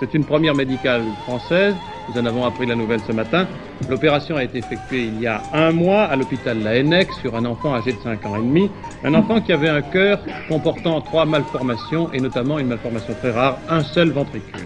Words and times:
C'est 0.00 0.14
une 0.14 0.24
première 0.24 0.54
médicale 0.54 1.02
française. 1.24 1.74
Nous 2.08 2.18
en 2.18 2.24
avons 2.24 2.46
appris 2.46 2.64
la 2.64 2.74
nouvelle 2.74 3.00
ce 3.06 3.12
matin. 3.12 3.46
L'opération 3.90 4.34
a 4.36 4.44
été 4.44 4.58
effectuée 4.58 5.02
il 5.02 5.20
y 5.20 5.26
a 5.26 5.42
un 5.52 5.72
mois 5.72 6.04
à 6.04 6.16
l'hôpital 6.16 6.58
La 6.62 6.76
Hennec 6.76 7.12
sur 7.20 7.36
un 7.36 7.44
enfant 7.44 7.74
âgé 7.74 7.92
de 7.92 7.98
5 7.98 8.24
ans 8.24 8.36
et 8.36 8.38
demi. 8.38 8.70
Un 9.04 9.12
enfant 9.12 9.42
qui 9.42 9.52
avait 9.52 9.68
un 9.68 9.82
cœur 9.82 10.20
comportant 10.48 11.02
trois 11.02 11.26
malformations 11.26 12.10
et 12.14 12.20
notamment 12.20 12.58
une 12.58 12.68
malformation 12.68 13.12
très 13.20 13.30
rare, 13.30 13.58
un 13.68 13.82
seul 13.82 14.10
ventricule. 14.10 14.64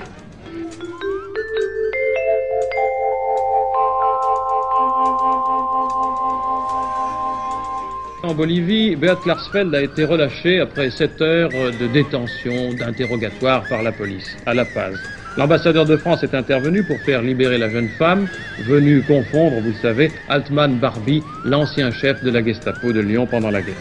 En 8.23 8.34
Bolivie, 8.34 8.95
Beat 8.95 9.20
Klarsfeld 9.23 9.74
a 9.74 9.82
été 9.82 10.04
relâché 10.04 10.60
après 10.60 10.90
7 10.90 11.20
heures 11.20 11.51
de 11.51 11.87
détention, 11.88 12.73
d'interrogatoire 12.73 13.64
par 13.68 13.82
la 13.82 13.90
police, 13.90 14.37
à 14.46 14.54
La 14.54 14.64
Paz. 14.64 14.96
L'ambassadeur 15.37 15.84
de 15.84 15.97
France 15.97 16.23
est 16.23 16.34
intervenu 16.34 16.84
pour 16.84 17.01
faire 17.01 17.20
libérer 17.20 17.59
la 17.59 17.69
jeune 17.69 17.88
femme, 17.98 18.29
venue 18.61 19.02
confondre, 19.02 19.59
vous 19.60 19.71
le 19.71 19.74
savez, 19.82 20.13
Altman 20.29 20.76
Barbie, 20.76 21.24
l'ancien 21.45 21.91
chef 21.91 22.23
de 22.23 22.30
la 22.30 22.45
Gestapo 22.45 22.93
de 22.93 23.01
Lyon 23.01 23.26
pendant 23.29 23.51
la 23.51 23.60
guerre. 23.60 23.74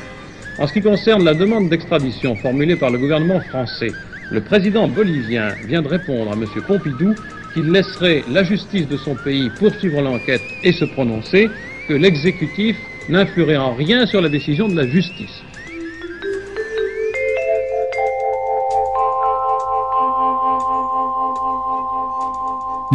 En 0.57 0.65
ce 0.65 0.73
qui 0.73 0.81
concerne 0.81 1.23
la 1.23 1.35
demande 1.35 1.69
d'extradition 1.69 2.35
formulée 2.35 2.75
par 2.75 2.89
le 2.89 2.97
gouvernement 2.97 3.39
français, 3.39 3.93
le 4.31 4.41
président 4.41 4.87
bolivien 4.87 5.53
vient 5.67 5.83
de 5.83 5.87
répondre 5.87 6.31
à 6.31 6.33
M. 6.33 6.45
Pompidou 6.65 7.15
qu'il 7.53 7.71
laisserait 7.71 8.23
la 8.31 8.43
justice 8.43 8.87
de 8.87 8.97
son 8.97 9.13
pays 9.13 9.51
poursuivre 9.51 10.01
l'enquête 10.01 10.41
et 10.63 10.71
se 10.71 10.85
prononcer, 10.85 11.51
que 11.87 11.93
l'exécutif 11.93 12.77
n'influerait 13.09 13.57
en 13.57 13.75
rien 13.75 14.07
sur 14.07 14.21
la 14.21 14.29
décision 14.29 14.67
de 14.67 14.75
la 14.75 14.87
justice. 14.87 15.43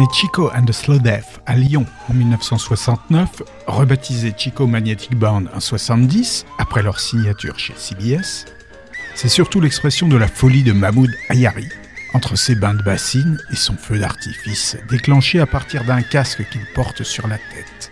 Chico 0.07 0.51
and 0.55 0.65
the 0.65 0.71
Slow 0.71 0.99
Death 0.99 1.41
à 1.45 1.55
Lyon 1.55 1.85
en 2.09 2.13
1969, 2.13 3.41
rebaptisé 3.67 4.33
Chico 4.37 4.67
Magnetic 4.67 5.15
Band 5.15 5.43
en 5.53 5.59
70, 5.59 6.45
après 6.57 6.83
leur 6.83 6.99
signature 6.99 7.57
chez 7.59 7.73
CBS, 7.75 8.45
c'est 9.15 9.29
surtout 9.29 9.59
l'expression 9.59 10.07
de 10.07 10.15
la 10.15 10.27
folie 10.27 10.63
de 10.63 10.71
Mahmoud 10.71 11.09
Ayari, 11.29 11.67
entre 12.13 12.35
ses 12.35 12.55
bains 12.55 12.73
de 12.73 12.83
bassine 12.83 13.39
et 13.51 13.55
son 13.55 13.75
feu 13.75 13.99
d'artifice, 13.99 14.77
déclenché 14.89 15.39
à 15.39 15.45
partir 15.45 15.83
d'un 15.83 16.01
casque 16.01 16.47
qu'il 16.49 16.65
porte 16.73 17.03
sur 17.03 17.27
la 17.27 17.37
tête. 17.37 17.91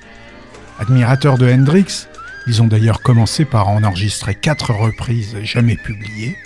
Admirateurs 0.79 1.37
de 1.37 1.51
Hendrix, 1.51 2.07
ils 2.47 2.61
ont 2.61 2.67
d'ailleurs 2.67 3.01
commencé 3.01 3.43
par 3.43 3.67
en 3.67 3.83
enregistrer 3.83 4.35
quatre 4.35 4.71
reprises 4.71 5.35
jamais 5.43 5.75
publiées, 5.75 6.37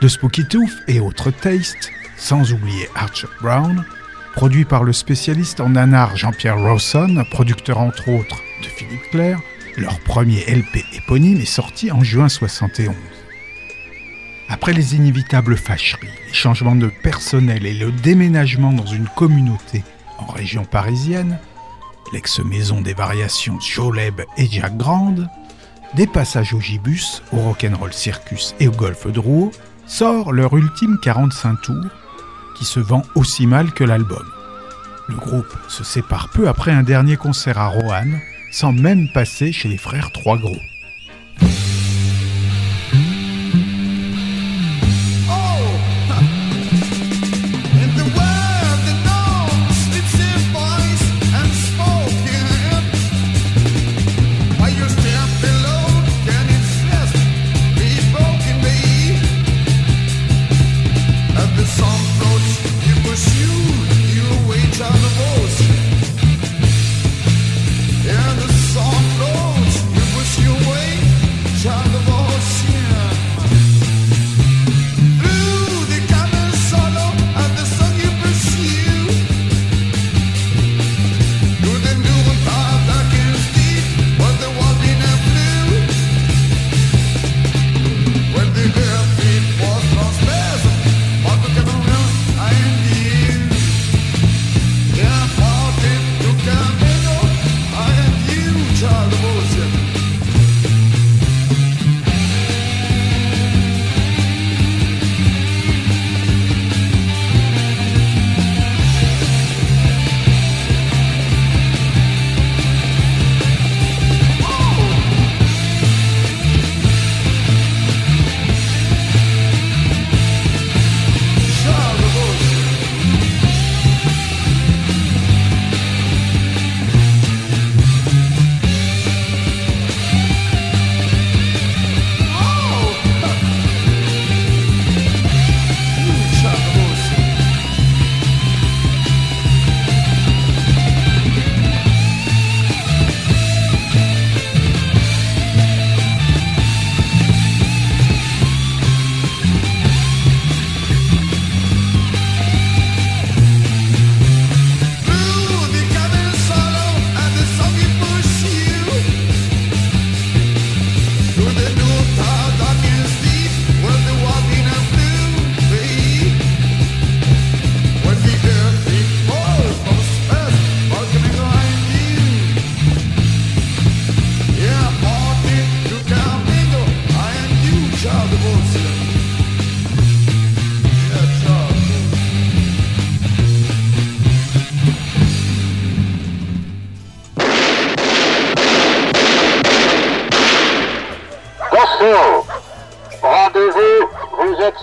de 0.00 0.08
Spooky 0.08 0.46
Tooth 0.46 0.76
et 0.88 1.00
autres 1.00 1.30
Tastes, 1.30 1.90
sans 2.16 2.52
oublier 2.52 2.88
Archer 2.94 3.28
Brown, 3.42 3.84
produit 4.34 4.64
par 4.64 4.84
le 4.84 4.92
spécialiste 4.92 5.60
en 5.60 5.70
nanar 5.70 6.16
Jean-Pierre 6.16 6.60
Rawson, 6.60 7.24
producteur 7.30 7.78
entre 7.78 8.08
autres 8.08 8.40
de 8.62 8.68
Philippe 8.68 9.10
Clair. 9.10 9.40
Leur 9.76 9.98
premier 10.00 10.40
LP 10.46 10.84
éponyme 10.94 11.40
est 11.40 11.44
sorti 11.44 11.90
en 11.90 12.02
juin 12.02 12.28
71. 12.28 12.94
Après 14.48 14.72
les 14.72 14.96
inévitables 14.96 15.56
fâcheries, 15.56 16.08
les 16.26 16.34
changements 16.34 16.74
de 16.74 16.90
personnel 17.02 17.66
et 17.66 17.74
le 17.74 17.92
déménagement 17.92 18.72
dans 18.72 18.86
une 18.86 19.06
communauté 19.16 19.84
en 20.18 20.26
région 20.26 20.64
parisienne, 20.64 21.38
l'ex-maison 22.12 22.80
des 22.80 22.94
variations 22.94 23.60
Joleb 23.60 24.20
et 24.36 24.46
Jack 24.46 24.76
Grande, 24.76 25.28
des 25.94 26.06
passages 26.06 26.52
au 26.52 26.60
gibus, 26.60 27.22
au 27.32 27.36
rock'n'roll 27.36 27.92
circus 27.92 28.54
et 28.60 28.68
au 28.68 28.72
golf 28.72 29.06
de 29.06 29.20
sort 29.86 30.32
leur 30.32 30.56
ultime 30.56 30.98
45 31.02 31.62
tours 31.62 31.99
se 32.64 32.80
vend 32.80 33.02
aussi 33.14 33.46
mal 33.46 33.72
que 33.72 33.84
l'album. 33.84 34.24
Le 35.08 35.16
groupe 35.16 35.54
se 35.68 35.82
sépare 35.82 36.28
peu 36.28 36.48
après 36.48 36.72
un 36.72 36.82
dernier 36.82 37.16
concert 37.16 37.58
à 37.58 37.66
Roanne, 37.66 38.20
sans 38.50 38.72
même 38.72 39.08
passer 39.12 39.52
chez 39.52 39.68
les 39.68 39.78
frères 39.78 40.12
Trois 40.12 40.38
Gros. 40.38 40.60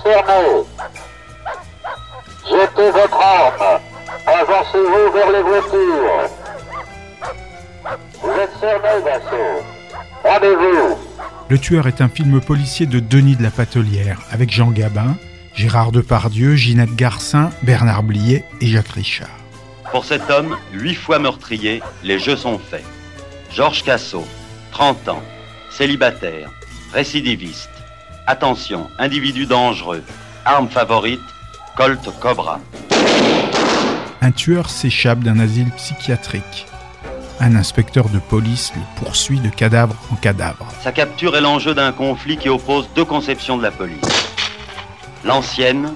Fermée. 0.04 0.64
Jetez 2.46 2.92
votre 2.92 3.20
arme. 3.20 3.80
Avancez-vous 4.26 5.12
vers 5.14 5.32
les 5.32 5.42
voitures. 5.42 6.30
Vous 8.22 8.32
êtes 8.32 8.52
cerné 8.60 9.04
d'assaut. 9.04 9.64
Rendez-vous. 10.24 10.98
Le 11.50 11.60
tueur 11.60 11.88
est 11.88 12.02
un 12.02 12.10
film 12.10 12.42
policier 12.42 12.86
de 12.86 13.00
Denis 13.00 13.36
de 13.36 13.44
la 13.44 13.52
Patelière 13.52 14.20
avec 14.32 14.52
Jean 14.52 14.72
Gabin, 14.72 15.16
Gérard 15.54 15.92
Depardieu, 15.92 16.56
Ginette 16.56 16.96
Garcin, 16.96 17.52
Bernard 17.64 18.04
Blier 18.04 18.44
et 18.60 18.68
Jacques 18.68 18.90
Richard. 18.90 19.30
Pour 19.92 20.04
cet 20.04 20.30
homme, 20.30 20.58
huit 20.74 20.96
fois 20.96 21.20
meurtrier, 21.20 21.82
les 22.04 22.20
jeux 22.20 22.36
sont 22.36 22.60
faits. 22.60 22.84
Georges 23.50 23.84
Cassot, 23.84 24.28
30 24.72 25.08
ans, 25.08 25.24
célibataire, 25.72 26.50
récidiviste. 26.92 27.70
Attention, 28.30 28.90
individu 29.00 29.46
dangereux. 29.46 30.04
Arme 30.44 30.68
favorite, 30.68 31.22
Colt 31.78 32.10
Cobra. 32.20 32.60
Un 34.20 34.32
tueur 34.32 34.70
s'échappe 34.70 35.20
d'un 35.20 35.40
asile 35.40 35.72
psychiatrique. 35.78 36.66
Un 37.40 37.56
inspecteur 37.56 38.10
de 38.10 38.20
police 38.20 38.74
le 38.76 38.82
poursuit 39.00 39.40
de 39.40 39.48
cadavre 39.48 39.96
en 40.12 40.18
cadavre. 40.18 40.68
Sa 40.84 40.92
capture 40.92 41.38
est 41.38 41.42
l'enjeu 41.42 41.74
d'un 41.74 41.94
conflit 41.94 42.36
qui 42.36 42.50
oppose 42.50 42.90
deux 42.98 43.06
conceptions 43.06 43.56
de 43.56 43.64
la 43.64 43.72
police. 43.72 44.02
L'ancienne, 45.24 45.94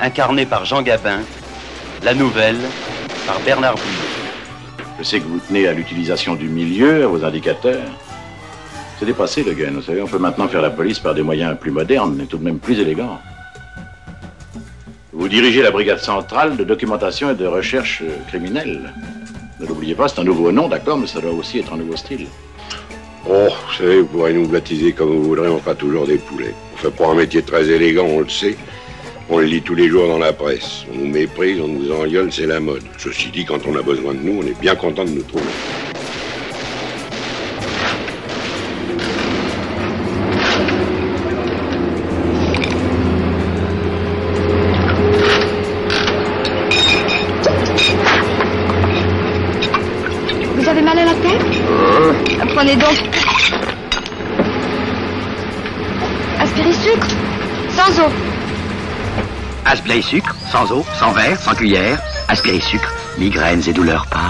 incarnée 0.00 0.46
par 0.46 0.64
Jean 0.64 0.80
Gabin, 0.80 1.20
la 2.02 2.14
nouvelle, 2.14 2.60
par 3.26 3.38
Bernard 3.40 3.74
Blier. 3.74 4.86
Je 4.98 5.04
sais 5.04 5.20
que 5.20 5.26
vous 5.26 5.40
tenez 5.46 5.68
à 5.68 5.74
l'utilisation 5.74 6.36
du 6.36 6.48
milieu, 6.48 7.04
à 7.04 7.06
vos 7.06 7.22
indicateurs. 7.22 7.84
C'est 8.98 9.04
dépassé 9.04 9.42
le 9.42 9.52
gun, 9.52 9.72
vous 9.72 9.82
savez, 9.82 10.00
on 10.00 10.06
peut 10.06 10.18
maintenant 10.18 10.48
faire 10.48 10.62
la 10.62 10.70
police 10.70 10.98
par 10.98 11.14
des 11.14 11.22
moyens 11.22 11.56
plus 11.58 11.70
modernes 11.70 12.18
et 12.22 12.26
tout 12.26 12.38
de 12.38 12.44
même 12.44 12.58
plus 12.58 12.80
élégants. 12.80 13.18
Vous 15.12 15.28
dirigez 15.28 15.62
la 15.62 15.70
brigade 15.70 15.98
centrale 15.98 16.56
de 16.56 16.64
documentation 16.64 17.30
et 17.30 17.34
de 17.34 17.46
recherche 17.46 18.02
criminelle. 18.28 18.94
Ne 19.60 19.66
l'oubliez 19.66 19.94
pas, 19.94 20.08
c'est 20.08 20.20
un 20.20 20.24
nouveau 20.24 20.50
nom, 20.50 20.68
d'accord, 20.68 20.98
mais 20.98 21.06
ça 21.06 21.20
doit 21.20 21.32
aussi 21.32 21.58
être 21.58 21.74
un 21.74 21.76
nouveau 21.76 21.96
style. 21.96 22.26
Oh, 23.28 23.48
vous 23.48 23.74
savez, 23.76 24.00
vous 24.00 24.06
pourrez 24.06 24.32
nous 24.32 24.46
baptiser 24.46 24.92
comme 24.92 25.08
vous 25.08 25.24
voudrez, 25.24 25.48
on 25.48 25.58
fera 25.58 25.74
toujours 25.74 26.06
des 26.06 26.18
poulets. 26.18 26.54
On 26.74 26.76
fait 26.78 26.90
pas 26.90 27.08
un 27.08 27.14
métier 27.14 27.42
très 27.42 27.68
élégant, 27.68 28.06
on 28.06 28.20
le 28.20 28.28
sait. 28.28 28.56
On 29.28 29.38
le 29.38 29.44
lit 29.44 29.60
tous 29.60 29.74
les 29.74 29.88
jours 29.88 30.06
dans 30.06 30.18
la 30.18 30.32
presse. 30.32 30.84
On 30.94 30.98
nous 30.98 31.08
méprise, 31.08 31.60
on 31.60 31.68
nous 31.68 31.90
engueule, 31.90 32.32
c'est 32.32 32.46
la 32.46 32.60
mode. 32.60 32.84
Ceci 32.96 33.28
dit, 33.30 33.44
quand 33.44 33.66
on 33.66 33.76
a 33.76 33.82
besoin 33.82 34.14
de 34.14 34.20
nous, 34.20 34.40
on 34.42 34.46
est 34.46 34.58
bien 34.60 34.76
content 34.76 35.04
de 35.04 35.10
nous 35.10 35.22
trouver. 35.22 35.44
Sucre 56.86 57.08
Sans 57.70 58.00
eau. 58.00 58.10
Aspiré 59.64 60.00
sucre, 60.02 60.34
sans 60.52 60.70
eau, 60.72 60.84
sans 60.98 61.10
verre, 61.12 61.38
sans 61.40 61.54
cuillère. 61.54 61.98
Aspiré 62.28 62.60
sucre, 62.60 62.92
migraines 63.18 63.62
et 63.66 63.72
douleurs 63.72 64.06
passent. 64.06 64.22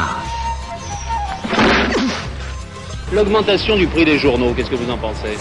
L'augmentation 3.12 3.76
du 3.76 3.86
prix 3.86 4.04
des 4.04 4.18
journaux, 4.18 4.52
qu'est-ce 4.56 4.70
que 4.70 4.74
vous 4.76 4.90
en 4.90 4.96
pensez? 4.96 5.36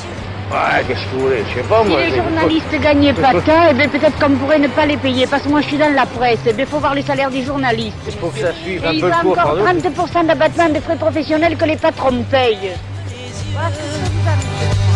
Ouais, 0.52 0.84
qu'est-ce 0.88 1.00
que 1.06 1.10
vous 1.16 1.22
voulez 1.22 1.44
Je 1.50 1.56
sais 1.56 1.68
pas, 1.68 1.82
Si 1.84 1.90
moi. 1.90 2.00
les 2.02 2.10
c'est- 2.12 2.18
journalistes 2.18 2.80
gagnaient 2.82 3.14
pas 3.14 3.32
tant, 3.34 3.64
eh 3.72 3.74
bien, 3.74 3.88
peut-être 3.88 4.20
qu'on 4.20 4.34
pourrait 4.36 4.60
ne 4.60 4.68
pas 4.68 4.86
les 4.86 4.98
payer. 4.98 5.26
Parce 5.26 5.42
que 5.44 5.50
moi, 5.50 5.62
je 5.62 5.68
suis 5.68 5.78
dans 5.78 5.92
la 5.94 6.06
presse. 6.06 6.40
Il 6.58 6.66
faut 6.68 6.78
voir 6.80 6.94
les 6.94 7.02
salaires 7.02 7.32
des 7.32 7.44
journalistes. 7.44 7.96
Il 8.06 8.14
faut 8.14 8.28
que 8.28 8.40
ça 8.40 8.54
suive 8.64 8.84
Et 8.84 8.88
un 8.88 8.92
peu 9.00 9.06
ont 9.06 9.10
le 9.10 9.14
cours, 9.22 9.32
encore 9.40 9.56
pardon. 9.64 9.64
30% 9.64 10.24
d'abattement 10.26 10.70
de 10.70 10.80
frais 10.82 10.98
professionnels 10.98 11.58
que 11.58 11.66
les 11.66 11.78
patrons 11.78 12.24
payent. 12.30 12.72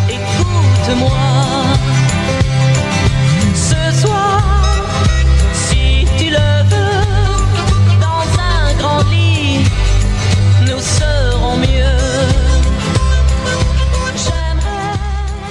Écoute-moi 0.10 1.10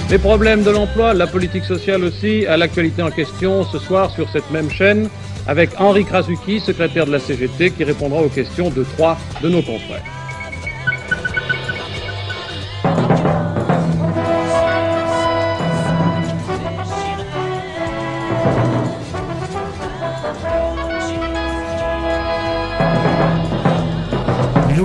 Les 0.09 0.17
problèmes 0.17 0.63
de 0.63 0.71
l'emploi, 0.71 1.13
la 1.13 1.27
politique 1.27 1.65
sociale 1.65 2.03
aussi, 2.03 2.45
à 2.47 2.57
l'actualité 2.57 3.01
en 3.01 3.11
question 3.11 3.63
ce 3.63 3.77
soir 3.77 4.09
sur 4.11 4.27
cette 4.29 4.49
même 4.51 4.69
chaîne 4.69 5.09
avec 5.47 5.69
Henri 5.79 6.03
Krasuki, 6.03 6.59
secrétaire 6.59 7.05
de 7.05 7.11
la 7.11 7.19
CGT, 7.19 7.71
qui 7.71 7.83
répondra 7.83 8.21
aux 8.21 8.29
questions 8.29 8.69
de 8.69 8.83
trois 8.83 9.17
de 9.41 9.49
nos 9.49 9.61
confrères. 9.61 10.03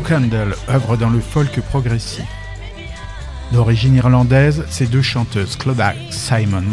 Candle 0.06 0.54
œuvre 0.68 0.98
dans 0.98 1.08
le 1.08 1.18
folk 1.18 1.60
progressif. 1.62 2.43
D'origine 3.54 3.94
irlandaise, 3.94 4.64
ces 4.68 4.86
deux 4.86 5.00
chanteuses, 5.00 5.54
Claudia 5.54 5.94
Simons 6.10 6.64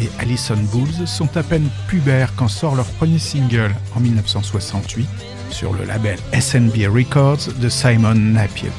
et 0.00 0.10
Alison 0.18 0.58
Bulls, 0.72 1.06
sont 1.06 1.36
à 1.36 1.44
peine 1.44 1.68
pubères 1.86 2.32
quand 2.34 2.48
sort 2.48 2.74
leur 2.74 2.86
premier 2.86 3.20
single 3.20 3.72
en 3.94 4.00
1968 4.00 5.08
sur 5.50 5.72
le 5.72 5.84
label 5.84 6.18
SNB 6.32 6.92
Records 6.92 7.52
de 7.60 7.68
Simon 7.68 8.16
Napier. 8.16 8.72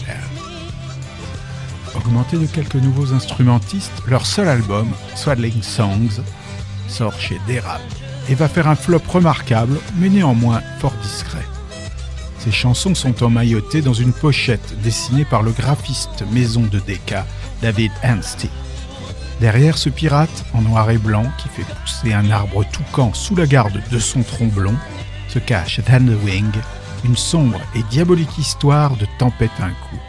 Augmenté 1.96 2.38
de 2.38 2.48
quelques 2.48 2.76
nouveaux 2.76 3.14
instrumentistes, 3.14 4.04
leur 4.08 4.26
seul 4.26 4.50
album, 4.50 4.90
Swaddling 5.16 5.64
Songs, 5.64 6.22
sort 6.90 7.18
chez 7.18 7.40
Derab 7.48 7.80
et 8.28 8.36
va 8.36 8.50
faire 8.50 8.68
un 8.68 8.76
flop 8.76 9.04
remarquable, 9.08 9.80
mais 9.96 10.10
néanmoins 10.10 10.62
fort 10.80 10.96
discret. 11.02 11.46
Ces 12.40 12.52
chansons 12.52 12.96
sont 12.96 13.24
emmaillotées 13.24 13.82
dans 13.82 13.94
une 13.94 14.14
pochette 14.14 14.76
dessinée 14.82 15.26
par 15.26 15.44
le 15.44 15.52
graphiste 15.52 16.24
maison 16.32 16.62
de 16.62 16.80
Decca, 16.80 17.26
David 17.62 17.92
Anstey. 18.04 18.50
Derrière 19.40 19.78
ce 19.78 19.90
pirate 19.90 20.46
en 20.54 20.62
noir 20.62 20.90
et 20.90 20.98
blanc 20.98 21.26
qui 21.38 21.50
fait 21.50 21.66
pousser 21.82 22.14
un 22.14 22.32
arbre 22.32 22.64
toucan 22.72 23.14
sous 23.14 23.36
la 23.36 23.46
garde 23.46 23.82
de 23.92 24.00
son 24.00 24.24
tronc 24.24 24.48
blond, 24.48 24.76
se 25.28 25.40
cache 25.40 25.80
Thunderwing, 25.84 26.52
une 27.04 27.18
sombre 27.18 27.62
et 27.76 27.84
diabolique 27.84 28.38
histoire 28.38 28.96
de 28.96 29.06
tempête 29.20 29.52
un 29.60 29.70
coup. 29.70 30.00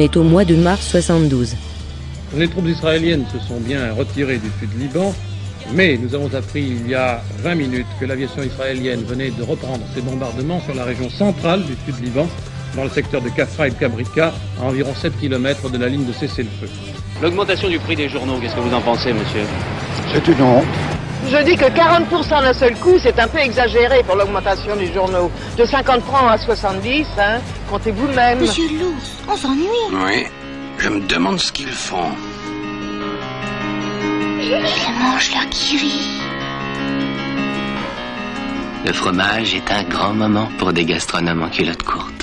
Est 0.00 0.16
au 0.16 0.22
mois 0.22 0.44
de 0.44 0.56
mars 0.56 0.86
72. 0.88 1.56
Les 2.36 2.48
troupes 2.48 2.68
israéliennes 2.68 3.24
se 3.32 3.38
sont 3.46 3.60
bien 3.60 3.92
retirées 3.92 4.38
du 4.38 4.48
sud 4.58 4.70
Liban, 4.78 5.14
mais 5.72 5.98
nous 5.98 6.14
avons 6.14 6.32
appris 6.34 6.62
il 6.62 6.88
y 6.88 6.94
a 6.94 7.22
20 7.42 7.54
minutes 7.54 7.86
que 7.98 8.04
l'aviation 8.06 8.42
israélienne 8.42 9.02
venait 9.04 9.30
de 9.30 9.42
reprendre 9.42 9.80
ses 9.94 10.00
bombardements 10.00 10.60
sur 10.60 10.74
la 10.74 10.84
région 10.84 11.10
centrale 11.10 11.62
du 11.64 11.74
sud 11.84 12.02
Liban, 12.02 12.26
dans 12.76 12.84
le 12.84 12.90
secteur 12.90 13.20
de 13.20 13.28
Kafra 13.28 13.68
et 13.68 13.70
de 13.70 13.76
Kabrika, 13.76 14.32
à 14.60 14.64
environ 14.64 14.94
7 14.94 15.18
km 15.20 15.70
de 15.70 15.78
la 15.78 15.88
ligne 15.88 16.06
de 16.06 16.12
cessez-le-feu. 16.12 16.68
L'augmentation 17.20 17.68
du 17.68 17.78
prix 17.78 17.96
des 17.96 18.08
journaux, 18.08 18.38
qu'est-ce 18.40 18.54
que 18.54 18.60
vous 18.60 18.74
en 18.74 18.80
pensez, 18.80 19.12
monsieur? 19.12 19.42
C'est 20.12 20.26
une 20.26 20.40
honte. 20.40 20.64
Je 21.28 21.36
dis 21.44 21.56
que 21.56 21.66
40% 21.66 22.42
d'un 22.42 22.52
seul 22.52 22.74
coup, 22.76 22.98
c'est 23.02 23.18
un 23.20 23.28
peu 23.28 23.38
exagéré 23.38 24.02
pour 24.04 24.16
l'augmentation 24.16 24.74
du 24.74 24.86
journaux. 24.92 25.30
De 25.58 25.64
50 25.64 26.02
francs 26.02 26.30
à 26.30 26.38
70, 26.38 27.06
hein, 27.18 27.40
vous-même. 27.78 28.40
Monsieur 28.40 28.68
Lou, 28.68 28.94
on 29.28 29.36
s'ennuie. 29.36 29.66
Oui, 29.92 30.26
je 30.78 30.88
me 30.88 31.00
demande 31.00 31.38
ce 31.38 31.52
qu'ils 31.52 31.68
font. 31.68 32.10
Ils 34.42 35.00
mangent 35.00 35.32
leur 35.32 35.48
kiri. 35.50 36.20
Le 38.84 38.92
fromage 38.92 39.54
est 39.54 39.70
un 39.70 39.84
grand 39.84 40.14
moment 40.14 40.48
pour 40.58 40.72
des 40.72 40.84
gastronomes 40.84 41.42
en 41.42 41.48
culotte 41.48 41.82
courte. 41.82 42.19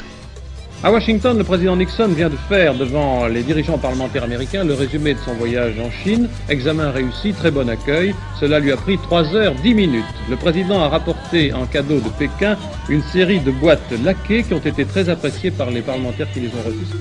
À 0.84 0.91
Washington, 0.91 1.36
le 1.36 1.43
président 1.43 1.75
Nixon 1.75 2.10
vient 2.10 2.29
de 2.29 2.36
faire 2.36 2.75
devant 2.75 3.25
les 3.25 3.41
dirigeants 3.41 3.79
parlementaires 3.79 4.24
américains 4.24 4.63
le 4.63 4.75
résumé 4.75 5.15
de 5.15 5.19
son 5.19 5.34
voyage 5.34 5.74
en 5.79 5.89
Chine. 5.89 6.29
Examen 6.50 6.91
réussi, 6.91 7.34
très 7.34 7.50
bon 7.50 7.67
accueil. 7.67 8.13
Cela 8.39 8.60
lui 8.60 8.72
a 8.72 8.77
pris 8.77 9.00
3 9.00 9.34
heures 9.34 9.55
10 9.55 9.74
minutes. 9.74 10.05
Le 10.29 10.36
président 10.36 10.79
a 10.84 10.88
rapporté 10.88 11.51
en 11.51 11.65
cadeau 11.65 12.00
de 12.00 12.10
Pékin 12.10 12.57
une 12.89 13.01
série 13.01 13.39
de 13.39 13.50
boîtes 13.50 13.91
laquées 14.03 14.43
qui 14.43 14.53
ont 14.53 14.60
été 14.60 14.86
très 14.86 15.10
appréciées 15.10 15.50
par 15.50 15.72
les 15.72 15.81
parlementaires 15.81 16.31
qui 16.31 16.41
les 16.41 16.50
ont 16.50 16.63
reçues. 16.63 16.93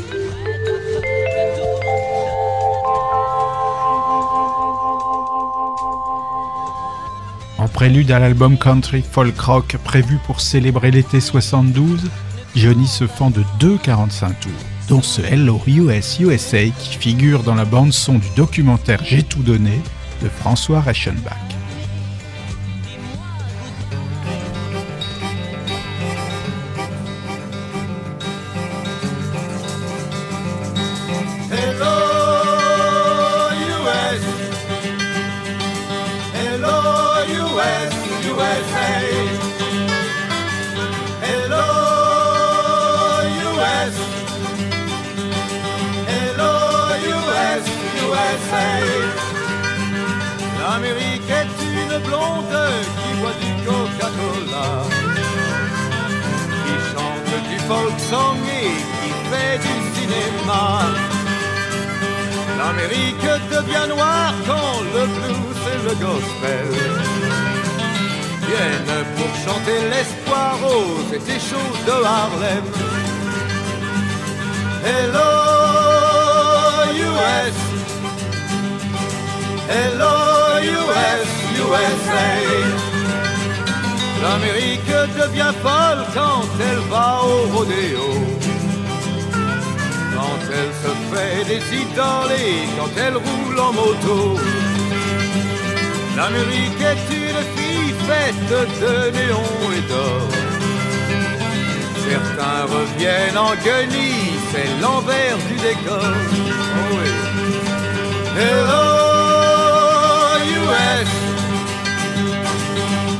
En 7.58 7.68
prélude 7.68 8.10
à 8.10 8.20
l'album 8.20 8.56
country 8.56 9.02
folk 9.02 9.38
rock 9.38 9.76
prévu 9.84 10.18
pour 10.26 10.40
célébrer 10.40 10.90
l'été 10.90 11.20
72, 11.20 12.04
Johnny 12.56 12.86
se 12.86 13.06
fend 13.06 13.28
de 13.28 13.44
deux 13.60 13.76
45 13.76 14.40
tours, 14.40 14.50
dont 14.88 15.02
ce 15.02 15.20
Hello 15.20 15.60
US 15.66 16.18
USA 16.20 16.64
qui 16.64 16.96
figure 16.96 17.42
dans 17.42 17.54
la 17.54 17.66
bande 17.66 17.92
son 17.92 18.14
du 18.14 18.28
documentaire 18.34 19.04
J'ai 19.04 19.22
tout 19.22 19.42
donné 19.42 19.78
de 20.22 20.28
François 20.30 20.80
Reichenbach. 20.80 21.45
Quand 90.14 90.38
elle 90.52 90.72
se 90.82 90.92
fait 91.10 91.44
des 91.44 91.62
idoles 91.82 92.34
et 92.38 92.64
quand 92.78 92.92
elle 92.96 93.16
roule 93.16 93.58
en 93.58 93.72
moto. 93.72 94.38
L'Amérique 96.16 96.80
est 96.80 97.06
une 97.12 97.42
fille 97.56 97.94
faite 98.06 98.48
de 98.80 99.10
néon 99.10 99.50
et 99.76 99.84
d'or. 99.88 100.28
Certains 102.08 102.62
reviennent 102.72 103.36
en 103.36 103.54
guenilles, 103.64 104.38
c'est 104.52 104.70
l'envers 104.80 105.36
du 105.48 105.56
décor. 105.56 106.14
Oh 106.78 106.92
oui. 106.92 107.10
Hello 108.38 108.84
US, 110.54 111.10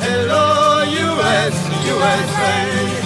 Hello 0.03 0.47
US, 0.85 1.57
USA. 1.91 3.06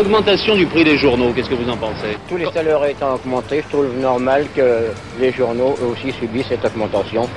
L'augmentation 0.00 0.56
du 0.56 0.64
prix 0.64 0.82
des 0.82 0.96
journaux, 0.96 1.30
qu'est-ce 1.34 1.50
que 1.50 1.54
vous 1.54 1.68
en 1.68 1.76
pensez? 1.76 2.16
Tous 2.26 2.38
les 2.38 2.50
salaires 2.52 2.82
étant 2.86 3.16
augmentés, 3.16 3.62
je 3.62 3.68
trouve 3.68 3.98
normal 4.00 4.46
que 4.56 4.86
les 5.20 5.30
journaux 5.30 5.74
aussi 5.86 6.10
subissent 6.10 6.46
cette 6.48 6.64
augmentation. 6.64 7.28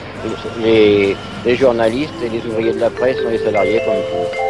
Les, 0.62 1.14
les 1.46 1.56
journalistes 1.58 2.14
et 2.24 2.30
les 2.30 2.40
ouvriers 2.46 2.72
de 2.72 2.80
la 2.80 2.90
presse 2.90 3.22
sont 3.22 3.28
les 3.28 3.40
salariés 3.40 3.82
comme 3.86 3.96
tout. 3.96 4.43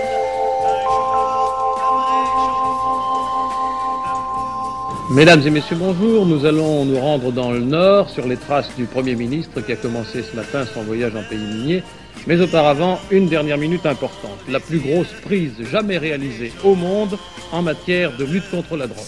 Mesdames 5.13 5.45
et 5.45 5.51
messieurs, 5.51 5.75
bonjour. 5.75 6.25
Nous 6.25 6.43
allons 6.47 6.85
nous 6.85 6.99
rendre 6.99 7.31
dans 7.31 7.51
le 7.51 7.59
nord 7.59 8.09
sur 8.09 8.27
les 8.27 8.35
traces 8.35 8.75
du 8.75 8.85
Premier 8.85 9.13
ministre 9.13 9.61
qui 9.61 9.71
a 9.71 9.75
commencé 9.75 10.23
ce 10.23 10.35
matin 10.35 10.65
son 10.65 10.81
voyage 10.81 11.15
en 11.15 11.21
pays 11.21 11.37
minier. 11.37 11.83
Mais 12.25 12.41
auparavant, 12.41 12.99
une 13.11 13.27
dernière 13.27 13.59
minute 13.59 13.85
importante. 13.85 14.39
La 14.49 14.59
plus 14.59 14.79
grosse 14.79 15.13
prise 15.21 15.53
jamais 15.71 15.99
réalisée 15.99 16.51
au 16.63 16.73
monde 16.73 17.15
en 17.51 17.61
matière 17.61 18.17
de 18.17 18.25
lutte 18.25 18.49
contre 18.49 18.75
la 18.75 18.87
drogue. 18.87 19.05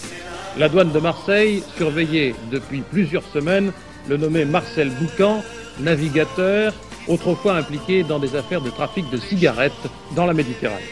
La 0.56 0.68
douane 0.68 0.92
de 0.92 1.00
Marseille 1.00 1.64
surveillait 1.76 2.36
depuis 2.52 2.82
plusieurs 2.82 3.24
semaines 3.32 3.72
le 4.08 4.16
nommé 4.16 4.44
Marcel 4.44 4.90
Boucan, 4.90 5.42
navigateur, 5.80 6.72
autrefois 7.08 7.56
impliqué 7.56 8.04
dans 8.04 8.20
des 8.20 8.36
affaires 8.36 8.60
de 8.60 8.70
trafic 8.70 9.10
de 9.10 9.16
cigarettes 9.16 9.72
dans 10.14 10.26
la 10.26 10.34
Méditerranée. 10.34 10.84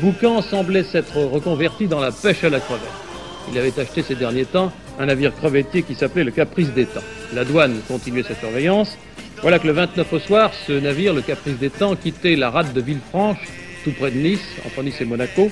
Boucan 0.00 0.42
semblait 0.42 0.84
s'être 0.84 1.16
reconverti 1.16 1.86
dans 1.86 2.00
la 2.00 2.12
pêche 2.12 2.44
à 2.44 2.50
la 2.50 2.60
crevette. 2.60 3.11
Il 3.50 3.58
avait 3.58 3.78
acheté 3.78 4.02
ces 4.02 4.14
derniers 4.14 4.44
temps 4.44 4.72
un 4.98 5.06
navire 5.06 5.34
crevettier 5.34 5.82
qui 5.82 5.94
s'appelait 5.94 6.24
le 6.24 6.30
Caprice 6.30 6.70
des 6.72 6.86
Temps. 6.86 7.00
La 7.34 7.44
douane 7.44 7.80
continuait 7.88 8.22
sa 8.22 8.34
surveillance. 8.34 8.96
Voilà 9.40 9.58
que 9.58 9.66
le 9.66 9.72
29 9.72 10.12
au 10.12 10.18
soir, 10.18 10.52
ce 10.66 10.72
navire, 10.72 11.14
le 11.14 11.22
Caprice 11.22 11.58
des 11.58 11.70
Temps, 11.70 11.96
quittait 11.96 12.36
la 12.36 12.50
rade 12.50 12.72
de 12.72 12.80
Villefranche, 12.80 13.38
tout 13.84 13.92
près 13.92 14.10
de 14.10 14.18
Nice, 14.18 14.44
entre 14.66 14.82
Nice 14.82 15.00
et 15.00 15.04
Monaco. 15.04 15.50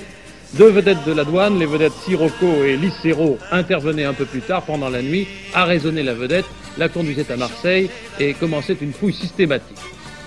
Deux 0.53 0.69
vedettes 0.69 1.05
de 1.05 1.13
la 1.13 1.23
douane, 1.23 1.59
les 1.59 1.65
vedettes 1.65 1.93
Sirocco 2.05 2.63
et 2.65 2.77
Licero, 2.77 3.37
intervenaient 3.51 4.05
un 4.05 4.13
peu 4.13 4.25
plus 4.25 4.41
tard 4.41 4.63
pendant 4.63 4.89
la 4.89 5.01
nuit, 5.01 5.27
arraisonnaient 5.53 6.03
la 6.03 6.13
vedette, 6.13 6.45
la 6.77 6.89
conduisaient 6.89 7.31
à 7.31 7.37
Marseille 7.37 7.89
et 8.19 8.33
commençaient 8.33 8.77
une 8.81 8.93
fouille 8.93 9.13
systématique. 9.13 9.77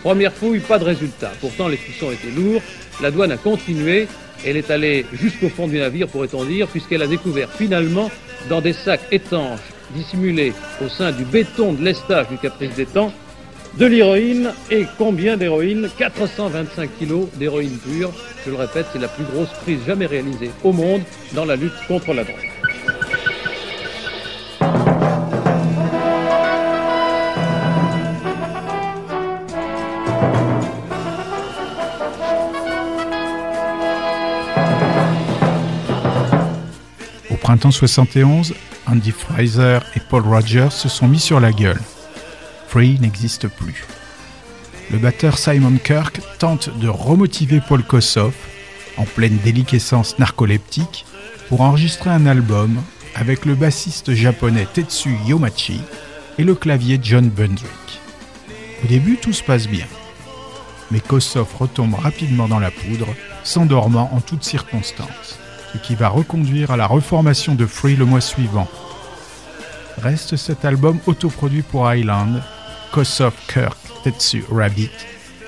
Première 0.04 0.34
fouille, 0.34 0.60
pas 0.60 0.78
de 0.78 0.84
résultat. 0.84 1.32
Pourtant, 1.40 1.66
les 1.66 1.78
soupçons 1.78 2.12
étaient 2.12 2.30
lourds. 2.30 2.60
La 3.00 3.10
douane 3.10 3.32
a 3.32 3.38
continué. 3.38 4.06
Elle 4.44 4.58
est 4.58 4.70
allée 4.70 5.06
jusqu'au 5.14 5.48
fond 5.48 5.66
du 5.66 5.78
navire, 5.78 6.08
pourrait-on 6.08 6.44
dire, 6.44 6.68
puisqu'elle 6.68 7.00
a 7.00 7.06
découvert 7.06 7.50
finalement, 7.50 8.10
dans 8.50 8.60
des 8.60 8.74
sacs 8.74 9.00
étanches 9.10 9.60
dissimulés 9.94 10.52
au 10.84 10.90
sein 10.90 11.10
du 11.10 11.24
béton 11.24 11.72
de 11.72 11.82
l'estage 11.82 12.28
du 12.28 12.36
Caprice 12.36 12.74
des 12.74 12.84
Temps, 12.84 13.14
de 13.78 13.86
l'héroïne 13.86 14.52
et 14.70 14.84
combien 14.98 15.38
d'héroïne 15.38 15.88
425 15.96 16.98
kilos 16.98 17.28
d'héroïne 17.36 17.78
pure. 17.78 18.12
Je 18.44 18.50
le 18.50 18.56
répète, 18.56 18.84
c'est 18.92 19.00
la 19.00 19.08
plus 19.08 19.24
grosse 19.24 19.52
prise 19.62 19.78
jamais 19.86 20.04
réalisée 20.04 20.50
au 20.64 20.72
monde 20.72 21.00
dans 21.32 21.46
la 21.46 21.56
lutte 21.56 21.72
contre 21.88 22.12
la 22.12 22.24
drogue. 22.24 22.53
Printemps 37.44 37.72
71, 37.72 38.54
Andy 38.86 39.10
Fraser 39.10 39.80
et 39.94 40.00
Paul 40.00 40.22
Rogers 40.22 40.70
se 40.70 40.88
sont 40.88 41.06
mis 41.06 41.20
sur 41.20 41.40
la 41.40 41.52
gueule. 41.52 41.80
Free 42.68 42.98
n'existe 43.00 43.48
plus. 43.48 43.84
Le 44.90 44.96
batteur 44.96 45.36
Simon 45.36 45.76
Kirk 45.76 46.22
tente 46.38 46.70
de 46.78 46.88
remotiver 46.88 47.60
Paul 47.60 47.82
Kossoff, 47.82 48.34
en 48.96 49.04
pleine 49.04 49.36
déliquescence 49.44 50.18
narcoleptique, 50.18 51.04
pour 51.50 51.60
enregistrer 51.60 52.08
un 52.08 52.24
album 52.24 52.80
avec 53.14 53.44
le 53.44 53.54
bassiste 53.54 54.14
japonais 54.14 54.66
Tetsu 54.72 55.10
Yomachi 55.26 55.82
et 56.38 56.44
le 56.44 56.54
clavier 56.54 56.98
John 57.02 57.28
Bundrick. 57.28 58.00
Au 58.82 58.86
début, 58.86 59.18
tout 59.18 59.34
se 59.34 59.42
passe 59.42 59.68
bien. 59.68 59.86
Mais 60.90 61.00
Kossoff 61.00 61.52
retombe 61.58 61.94
rapidement 61.94 62.48
dans 62.48 62.58
la 62.58 62.70
poudre, 62.70 63.08
s'endormant 63.42 64.08
en 64.14 64.22
toutes 64.22 64.44
circonstances, 64.44 65.38
ce 65.74 65.78
qui 65.78 65.94
va 65.96 66.08
reconduire 66.08 66.70
à 66.70 66.76
la 66.76 66.86
reformation 66.86 67.54
de 67.54 67.66
Free 67.66 67.96
le 67.96 68.04
mois 68.04 68.20
suivant. 68.20 68.68
Reste 69.98 70.36
cet 70.36 70.64
album 70.64 70.98
autoproduit 71.06 71.62
pour 71.62 71.92
Island, 71.92 72.42
Kossoff 72.92 73.34
Kirk 73.52 73.76
Tetsu 74.04 74.44
Rabbit, 74.50 74.90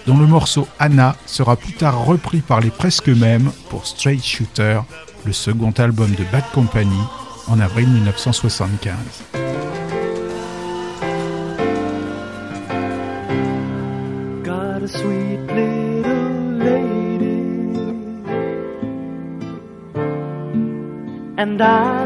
dont 0.06 0.18
le 0.18 0.26
morceau 0.26 0.66
Anna 0.78 1.16
sera 1.26 1.56
plus 1.56 1.74
tard 1.74 2.04
repris 2.04 2.40
par 2.40 2.60
les 2.60 2.70
presque 2.70 3.08
mêmes 3.08 3.52
pour 3.70 3.86
Straight 3.86 4.24
Shooter, 4.24 4.80
le 5.24 5.32
second 5.32 5.72
album 5.78 6.10
de 6.12 6.24
Bad 6.32 6.44
Company, 6.52 7.00
en 7.48 7.60
avril 7.60 7.88
1975. 7.88 8.96
Got 14.42 14.82
a 14.82 14.88
sweet 14.88 15.65
and 21.58 21.62
I 21.62 22.05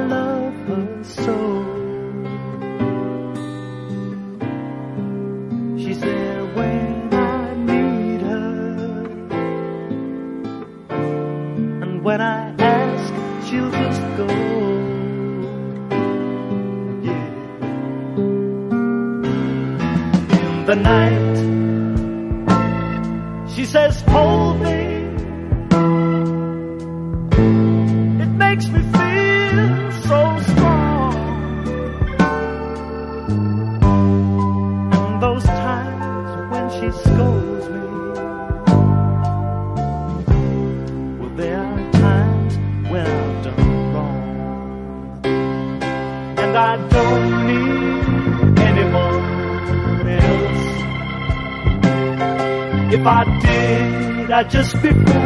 just 54.51 54.83
before. 54.83 55.20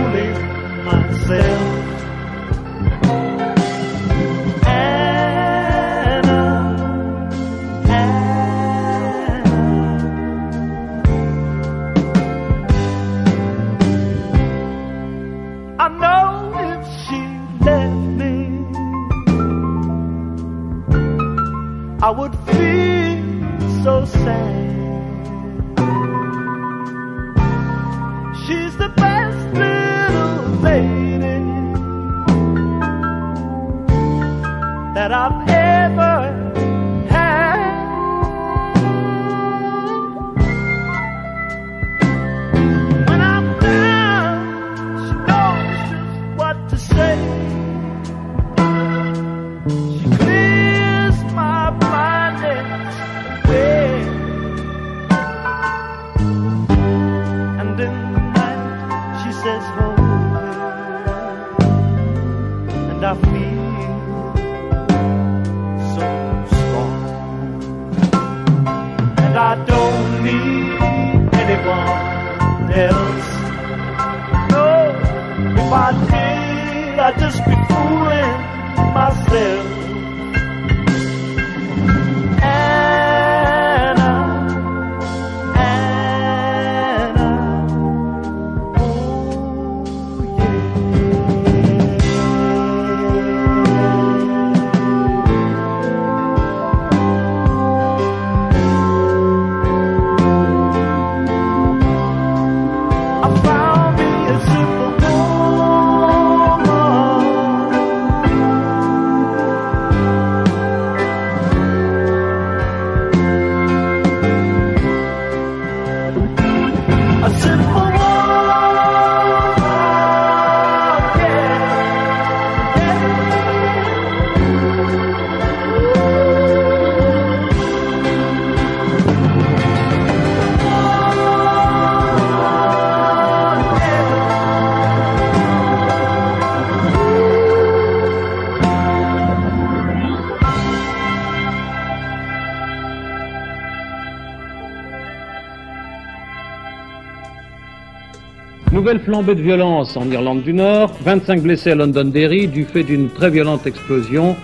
Flambée 149.14 149.37
de 149.37 149.42
violence 149.42 149.96
en 149.96 150.11
Irlande 150.11 150.42
du 150.42 150.53
Nord, 150.53 150.90
25 151.05 151.40
blessés 151.40 151.70
à 151.70 151.77
Londonderry 151.77 152.48
du 152.48 152.64
fait 152.64 152.83
d'une 152.83 153.09
très 153.09 153.31
violente 153.31 153.64
explosion, 153.64 154.35